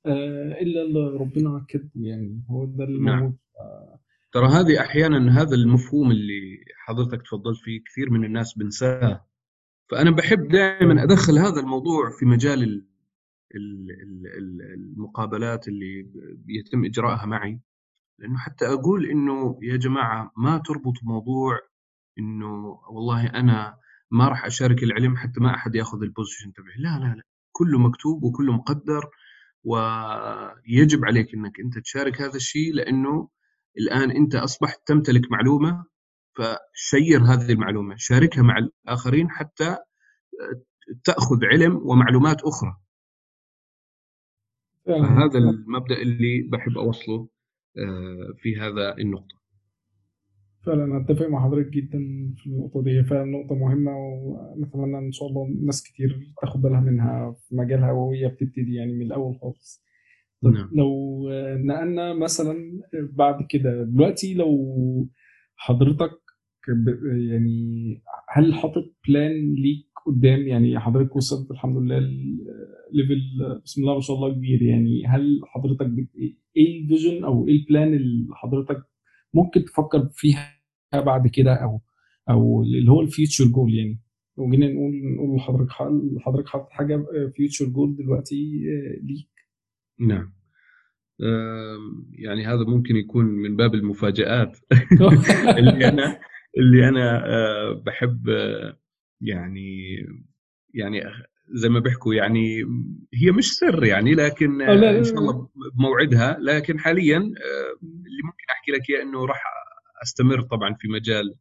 آه، 0.06 0.60
إلا 0.60 0.82
اللي 0.82 1.00
ربنا 1.00 1.64
كاتبه 1.68 1.90
يعني 1.96 2.42
هو 2.50 2.64
ده 2.64 2.84
اللي 2.84 3.04
نعم. 3.04 3.18
موجود 3.18 3.36
ترى 4.34 4.46
هذه 4.48 4.80
أحيانا 4.80 5.40
هذا 5.42 5.54
المفهوم 5.54 6.10
اللي 6.10 6.64
حضرتك 6.76 7.22
تفضلت 7.22 7.58
فيه 7.58 7.80
كثير 7.84 8.10
من 8.10 8.24
الناس 8.24 8.58
بنساه. 8.58 9.26
فأنا 9.90 10.10
بحب 10.10 10.48
دائما 10.48 11.02
أدخل 11.02 11.38
هذا 11.38 11.60
الموضوع 11.60 12.10
في 12.18 12.26
مجال 12.26 12.62
ال- 12.62 12.86
ال- 13.54 13.90
ال- 13.90 14.26
ال- 14.38 14.74
المقابلات 14.74 15.68
اللي 15.68 16.06
بيتم 16.34 16.84
إجراءها 16.84 17.26
معي. 17.26 17.60
لأنه 18.18 18.38
حتى 18.38 18.66
أقول 18.66 19.06
إنه 19.06 19.58
يا 19.62 19.76
جماعة 19.76 20.32
ما 20.36 20.58
تربطوا 20.58 21.02
موضوع 21.02 21.58
إنه 22.18 22.80
والله 22.90 23.26
أنا 23.26 23.76
ما 24.10 24.28
راح 24.28 24.44
أشارك 24.44 24.82
العلم 24.82 25.16
حتى 25.16 25.40
ما 25.40 25.54
أحد 25.54 25.74
يأخذ 25.74 26.02
ال 26.02 26.08
position 26.08 26.52
تبعي. 26.52 26.74
لا 26.78 26.98
لا 26.98 27.14
لا. 27.14 27.22
كله 27.52 27.78
مكتوب 27.78 28.22
وكله 28.22 28.52
مقدر 28.52 29.04
ويجب 29.64 31.04
عليك 31.04 31.34
إنك 31.34 31.60
أنت 31.60 31.78
تشارك 31.78 32.20
هذا 32.22 32.36
الشيء 32.36 32.74
لأنه 32.74 33.28
الآن 33.78 34.10
أنت 34.10 34.34
أصبحت 34.34 34.80
تمتلك 34.86 35.30
معلومة 35.30 35.84
ف 36.36 36.50
share 36.50 37.20
هذه 37.20 37.52
المعلومة 37.52 37.94
شاركها 37.98 38.42
مع 38.42 38.58
الآخرين 38.58 39.30
حتى 39.30 39.76
تأخذ 41.04 41.44
علم 41.44 41.76
ومعلومات 41.76 42.42
أخرى. 42.42 42.76
فهذا 44.86 45.38
المبدأ 45.38 46.02
اللي 46.02 46.48
بحب 46.52 46.78
أوصله 46.78 47.28
آه، 47.78 48.34
في 48.38 48.56
هذا 48.56 48.94
النقطة. 48.98 49.44
فعلا 50.66 51.00
أتفق 51.00 51.26
مع 51.26 51.44
حضرتك 51.44 51.68
جدا 51.70 51.98
في 52.36 52.46
النقطة 52.46 52.82
دي 52.82 53.04
فعلا 53.04 53.24
نقطة 53.24 53.54
مهمة 53.54 53.92
ونتمنى 53.96 54.98
إن 54.98 55.12
شاء 55.12 55.28
الله 55.28 55.48
ناس 55.66 55.82
كتير 55.82 56.32
تاخد 56.42 56.62
بالها 56.62 56.80
منها 56.80 57.32
في 57.32 57.56
مجالها 57.56 57.92
وهي 57.92 58.28
بتبتدي 58.28 58.74
يعني 58.74 58.92
من 58.92 59.02
الأول 59.06 59.38
خالص. 59.42 59.84
نعم. 60.50 60.70
لو 60.72 61.14
نقلنا 61.64 62.14
مثلا 62.14 62.80
بعد 63.12 63.46
كده 63.48 63.82
دلوقتي 63.82 64.34
لو 64.34 65.08
حضرتك 65.56 66.24
يعني 67.28 68.02
هل 68.28 68.54
حاطط 68.54 68.94
plan 69.08 69.54
ليك 69.54 69.86
قدام 70.06 70.40
يعني 70.40 70.78
حضرتك 70.78 71.16
وصلت 71.16 71.50
الحمد 71.50 71.76
لله 71.76 71.98
level 72.92 73.20
بسم 73.64 73.82
الله 73.82 73.94
ما 73.94 74.00
شاء 74.00 74.16
الله 74.16 74.34
كبير 74.34 74.62
يعني 74.62 75.06
هل 75.06 75.40
حضرتك. 75.44 75.86
إيه 76.56 76.82
ال 76.82 76.88
vision 76.88 77.24
أو 77.24 77.48
إيه 77.48 77.54
ال 77.60 77.67
plan 77.67 77.94
اللي 77.94 78.26
حضرتك 78.34 78.82
ممكن 79.34 79.64
تفكر 79.64 80.08
فيها 80.12 80.60
بعد 80.94 81.26
كده 81.26 81.54
أو 81.54 81.80
أو 82.30 82.62
اللي 82.62 82.90
هو 82.90 83.00
ال 83.00 83.06
future 83.06 83.44
goal 83.44 83.74
يعني 83.74 84.00
لو 84.38 84.50
جينا 84.50 84.68
نقول 84.68 84.92
نقول 85.14 85.36
لحضرتك 85.36 85.70
حضرتك 86.20 86.48
حاطط 86.48 86.70
حاجة 86.70 87.04
future 87.36 87.66
goal 87.66 87.96
دلوقتي 87.96 88.62
آه، 88.68 89.04
ليك 89.06 89.33
نعم. 89.98 90.32
يعني 92.12 92.46
هذا 92.46 92.64
ممكن 92.64 92.96
يكون 92.96 93.24
من 93.24 93.56
باب 93.56 93.74
المفاجآت. 93.74 94.58
اللي 95.58 95.88
أنا 95.88 96.20
اللي 96.58 96.88
أنا 96.88 97.26
آه، 97.26 97.72
بحب 97.86 98.26
يعني 99.20 99.96
يعني 100.74 101.02
زي 101.48 101.68
ما 101.68 101.80
بيحكوا 101.80 102.14
يعني 102.14 102.62
هي 103.14 103.30
مش 103.30 103.52
سر 103.52 103.84
يعني 103.84 104.14
لكن 104.14 104.62
آه، 104.62 104.98
إن 104.98 105.04
شاء. 105.04 105.18
الله 105.18 105.48
بموعدها 105.78 106.36
لكن 106.40 106.78
حاليا 106.78 107.16
آه، 107.18 107.76
اللي 107.82 108.22
ممكن 108.24 108.44
أحكي 108.50 108.72
لك 108.72 108.90
إياه 108.90 109.02
إنه 109.02 109.26
راح 109.26 109.42
أستمر 110.02 110.40
طبعا 110.42 110.74
في 110.74 110.88
مجال 110.88 111.34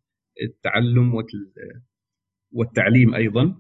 التعلم 0.44 1.16
وال- 1.16 1.54
والتعليم 2.52 3.14
أيضا. 3.16 3.56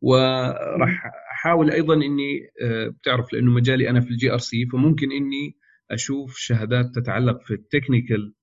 وراح 0.00 1.10
أحاول 1.42 1.70
أيضا 1.70 1.94
إني 1.94 2.40
آه، 2.62 2.88
بتعرف 2.88 3.32
لأنه 3.32 3.50
مجالي 3.50 3.90
أنا 3.90 4.00
في 4.00 4.10
ال 4.10 4.32
GRC 4.32 4.66
فممكن 4.66 5.12
إني 5.12 5.56
أشوف 5.90 6.36
شهادات 6.36 6.94
تتعلق 6.94 7.42
في 7.42 7.54
ال 7.54 7.62
technical 7.62 8.34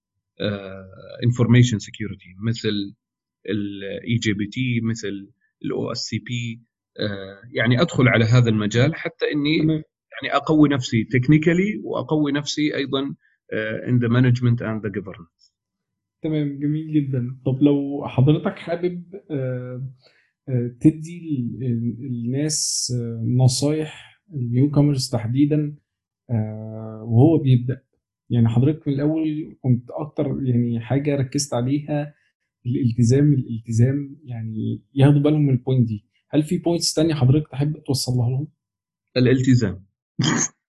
information 1.24 1.80
security 1.80 2.36
مثل 2.48 2.96
ال 3.50 4.16
eJPT 4.16 4.82
مثل 4.84 5.32
ال 5.66 5.92
OSCP 5.92 6.62
يعني 7.54 7.82
أدخل 7.82 8.08
على 8.08 8.26
هذا 8.26 8.50
المجال 8.50 8.96
حتى 8.96 9.26
إني 9.34 9.58
يعني 9.58 10.36
أقوي 10.36 10.70
نفسي 10.70 11.04
technically 11.04 11.82
وأقوي 11.84 12.32
نفسي 12.32 12.76
أيضا 12.76 13.16
in 13.88 14.00
the 14.00 14.08
management 14.08 14.62
and 14.62 14.86
the 14.86 15.02
governance. 15.02 15.52
تمام 16.22 16.60
جميل 16.60 16.94
جدا. 16.94 17.38
طب 17.46 17.62
لو 17.62 18.08
حضرتك 18.08 18.60
حابب 18.60 19.04
آه، 19.32 19.84
تدي 20.82 21.18
ال- 21.40 21.64
ال- 21.64 22.06
الناس 22.06 22.92
آه، 23.02 23.24
نصايح 23.44 24.22
ال 24.34 24.72
newcomers 24.72 25.10
تحديدا 25.10 25.76
آه، 26.30 27.04
وهو 27.08 27.38
بيبدأ. 27.38 27.82
يعني 28.30 28.48
حضرتك 28.48 28.88
من 28.88 28.94
الأول 28.94 29.56
كنت 29.62 29.92
أكتر 29.92 30.38
يعني 30.44 30.80
حاجة 30.80 31.16
ركزت 31.16 31.54
عليها 31.54 32.14
الالتزام 32.66 33.34
الالتزام 33.34 34.18
يعني 34.26 34.82
ياخدوا 34.96 35.22
بالهم 35.22 35.42
من 35.42 35.54
ال 35.54 35.59
point 35.59 35.88
دي. 35.88 36.06
هل 36.30 36.44
في 36.44 36.58
points 36.58 36.94
تانية 36.94 37.14
حضرتك 37.14 37.48
تحب 37.52 37.78
توصلها 37.88 38.30
لهم؟ 38.30 38.48
الالتزام. 39.18 39.86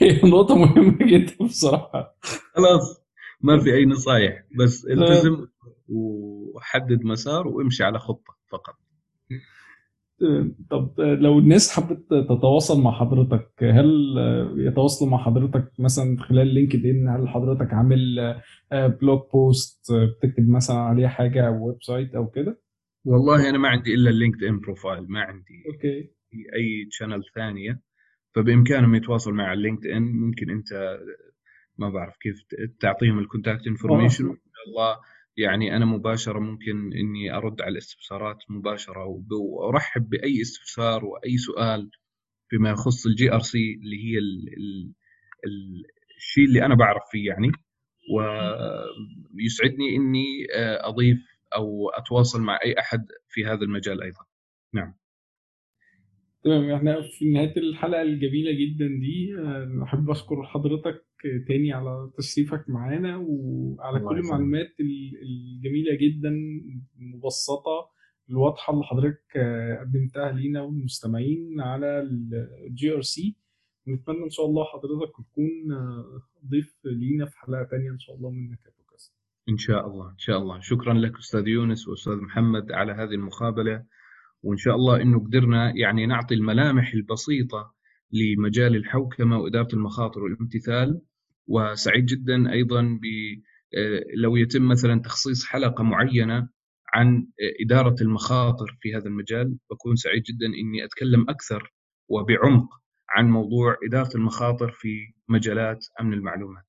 هي 0.00 0.20
نقطة 0.30 0.54
مهمة 0.58 0.98
جدا 1.06 1.34
بصراحة. 1.46 2.16
خلاص. 2.54 3.07
ما 3.40 3.58
في 3.58 3.74
أي 3.74 3.86
نصايح 3.86 4.44
بس 4.58 4.86
التزم 4.86 5.46
وحدد 5.88 7.04
مسار 7.04 7.48
وامشي 7.48 7.84
على 7.84 7.98
خطة 7.98 8.36
فقط. 8.50 8.74
طب 10.70 11.00
لو 11.00 11.38
الناس 11.38 11.70
حبت 11.70 12.10
تتواصل 12.10 12.80
مع 12.82 12.92
حضرتك 12.92 13.50
هل 13.60 14.14
يتواصلوا 14.56 15.10
مع 15.10 15.18
حضرتك 15.18 15.72
مثلا 15.78 16.16
خلال 16.20 16.46
LinkedIn 16.46 17.08
هل 17.08 17.28
حضرتك 17.28 17.72
عامل 17.74 18.34
blog 18.72 19.20
post 19.32 19.92
بتكتب 19.92 20.48
مثلا 20.48 20.76
عليه 20.76 21.06
حاجة 21.06 21.48
أو 21.48 21.66
website 21.66 22.14
أو 22.14 22.26
كده؟ 22.30 22.60
والله 23.04 23.48
أنا 23.48 23.58
ما 23.58 23.68
عندي 23.68 23.94
إلا 23.94 24.10
ال 24.10 24.42
LinkedIn 24.44 24.60
profile 24.60 25.06
ما 25.08 25.20
عندي 25.20 25.64
okay. 25.72 26.10
أي 26.54 26.86
channel 26.90 27.22
ثانية 27.34 27.80
فبإمكانهم 28.34 28.94
يتواصلوا 28.94 29.36
مع 29.36 29.52
ال 29.52 29.86
LinkedIn 29.86 30.02
ممكن 30.02 30.50
أنت 30.50 30.98
ما 31.78 31.90
بعرف 31.90 32.16
كيف 32.16 32.36
تعطيهم 32.80 33.18
ال 33.18 33.24
contact 33.24 33.66
information 33.66 34.24
شاء 34.24 34.68
الله 34.68 34.96
يعني 35.36 35.76
أنا 35.76 35.84
مباشرة 35.84 36.38
ممكن 36.38 36.92
إني 36.92 37.36
أرد 37.36 37.62
على 37.62 37.72
الاستفسارات 37.72 38.38
مباشرة 38.48 39.22
وأرحب 39.30 40.08
بأي 40.08 40.42
استفسار 40.42 41.04
وأي 41.04 41.36
سؤال 41.36 41.90
فيما 42.48 42.70
يخص 42.70 43.06
ال 43.06 43.32
GRC 43.32 43.74
اللي 43.82 43.96
هي 44.04 44.18
ال 44.18 44.48
ال 44.48 44.92
ال 45.46 45.84
الشيء 46.16 46.44
اللي 46.44 46.66
أنا 46.66 46.74
بعرف 46.74 47.02
فيه 47.10 47.26
يعني. 47.28 47.50
ويسعدني 49.34 49.96
إني 49.96 50.46
آه، 50.54 50.88
أضيف 50.88 51.18
أو 51.54 51.90
أتواصل 51.90 52.42
مع 52.42 52.58
أي 52.64 52.78
أحد 52.78 53.06
في 53.28 53.44
هذا 53.44 53.62
المجال 53.62 54.02
أيضا. 54.02 54.24
تمام 56.44 56.70
إحنا 56.70 57.00
في 57.18 57.30
نهاية 57.32 57.56
الحلقة 57.56 58.02
الجميلة 58.02 58.52
جدا 58.52 58.86
دي 58.86 59.34
آه، 59.38 59.82
أحب 59.82 60.10
أشكر 60.10 60.42
حضرتك 60.42 61.07
تاني 61.48 61.72
على 61.72 62.10
تشريفك 62.18 62.64
معانا 62.70 63.16
وعلى 63.16 64.00
كل. 64.00 64.18
المعلومات 64.18 64.74
ال- 64.80 65.22
الجميلة 65.22 65.94
جدا 66.00 66.30
المبسطه 67.00 67.90
الواضحة 68.30 68.72
اللي 68.72 68.84
حضرتك 68.84 69.36
آه، 69.36 69.80
قدمتها 69.80 70.32
لينا 70.32 70.62
والمستمعين 70.62 71.60
على 71.60 72.00
ال 72.66 72.94
GRC 72.94 73.36
ونتمنى 73.86 74.24
إن 74.24 74.30
شاء 74.30 74.46
الله 74.46 74.64
حضرتك 74.64 75.12
تكون 75.30 75.72
آه، 75.72 76.22
ضيف 76.50 76.78
لينا 76.84 77.26
في 77.26 77.38
حلقة 77.38 77.62
تانية 77.70 77.90
إن 77.90 77.98
شاء 77.98 78.16
الله 78.16 78.30
من 78.30 78.54
كابوكاست 78.64 79.14
إن 79.48 79.56
شاء 79.56 79.86
الله 79.86 80.10
إن 80.10 80.18
شاء 80.18 80.38
الله. 80.38 80.60
شكرا 80.60 80.94
لك 80.94 81.18
أستاذ 81.18 81.48
يونس 81.48 81.88
وأستاذ 81.88 82.16
محمد 82.16 82.72
على 82.72 82.92
هذه 82.92 83.14
المقابلة 83.14 83.84
وإن 84.42 84.56
شاء 84.56 84.74
الله 84.74 85.02
إنه 85.02 85.18
قدرنا 85.24 85.72
يعني 85.76 86.06
نعطي 86.06 86.34
الملامح 86.34 86.92
البسيطة 86.94 87.74
لمجال 88.12 88.76
الحوكمه 88.76 89.38
واداره 89.38 89.74
المخاطر 89.74 90.20
والامتثال 90.20 91.00
وسعيد 91.46 92.06
جدا 92.06 92.52
أيضا 92.52 92.82
ب 92.82 93.04
آه، 93.76 94.04
لو 94.14 94.36
يتم 94.36 94.68
مثلا 94.68 95.00
تخصيص 95.00 95.46
حلقة 95.46 95.84
معينة 95.84 96.48
عن 96.94 97.16
آه، 97.16 97.64
إدارة 97.64 97.94
المخاطر 98.00 98.76
في 98.80 98.94
هذا 98.94 99.06
المجال 99.06 99.56
بكون 99.70 99.96
سعيد 99.96 100.22
جدا 100.22 100.46
إني 100.46 100.84
أتكلم 100.84 101.30
أكثر 101.30 101.72
وبعمق 102.08 102.68
عن 103.10 103.30
موضوع 103.30 103.76
إدارة 103.88 104.10
المخاطر 104.14 104.70
في 104.70 105.12
مجالات 105.28 105.86
أمن 106.00 106.12
المعلومات. 106.12 106.64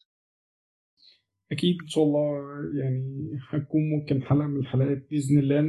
أكيد 1.52 1.78
إن 1.82 1.88
شاء 1.88 2.04
الله 2.04 2.40
يعني 2.82 3.30
هتكون 3.50 3.82
ممكن 3.90 4.24
حلقة 4.24 4.48
من 4.48 4.60
الحلقات 4.60 5.08
بإذن 5.10 5.40
الله 5.40 5.62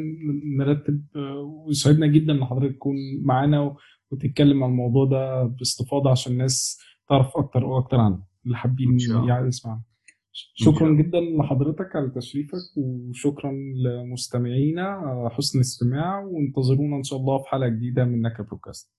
نرتب 0.59 1.05
آه، 1.17 1.65
ويسعدنا 1.67 2.07
جدا 2.07 2.33
إن 2.33 2.45
حضرتك 2.45 2.75
تكون 2.75 2.97
معانا 3.23 3.77
وتتكلم 4.11 4.65
عن 4.65 4.71
الموضوع 4.71 5.05
ده 5.05 5.43
باستفاضة 5.43 6.11
عشان 6.11 6.33
الناس 6.33 6.79
تعرف 7.09 7.37
أكتر 7.37 7.65
وأكتر 7.65 7.97
عنه 8.01 8.23
اللي 8.45 8.57
حابين 8.57 8.89
يعني 9.29 9.49
يسمعنا 9.49 9.83
شكرا 10.33 10.91
جدا 11.03 11.21
لحضرتك 11.21 11.97
على 11.97 12.11
تشريفك 12.11 12.77
وشكرا 12.77 13.53
لمستمعينا 13.85 14.83
على 14.89 15.31
حسن 15.31 15.59
الاستماع 15.59 16.21
وانتظرونا 16.25 16.97
إن 16.97 17.03
شاء 17.03 17.19
الله 17.19 17.39
في 17.39 17.49
حلقة 17.49 17.69
جديدة 17.69 18.05
من 18.05 18.23
نكا 18.23 18.43
بودكاست. 18.43 18.93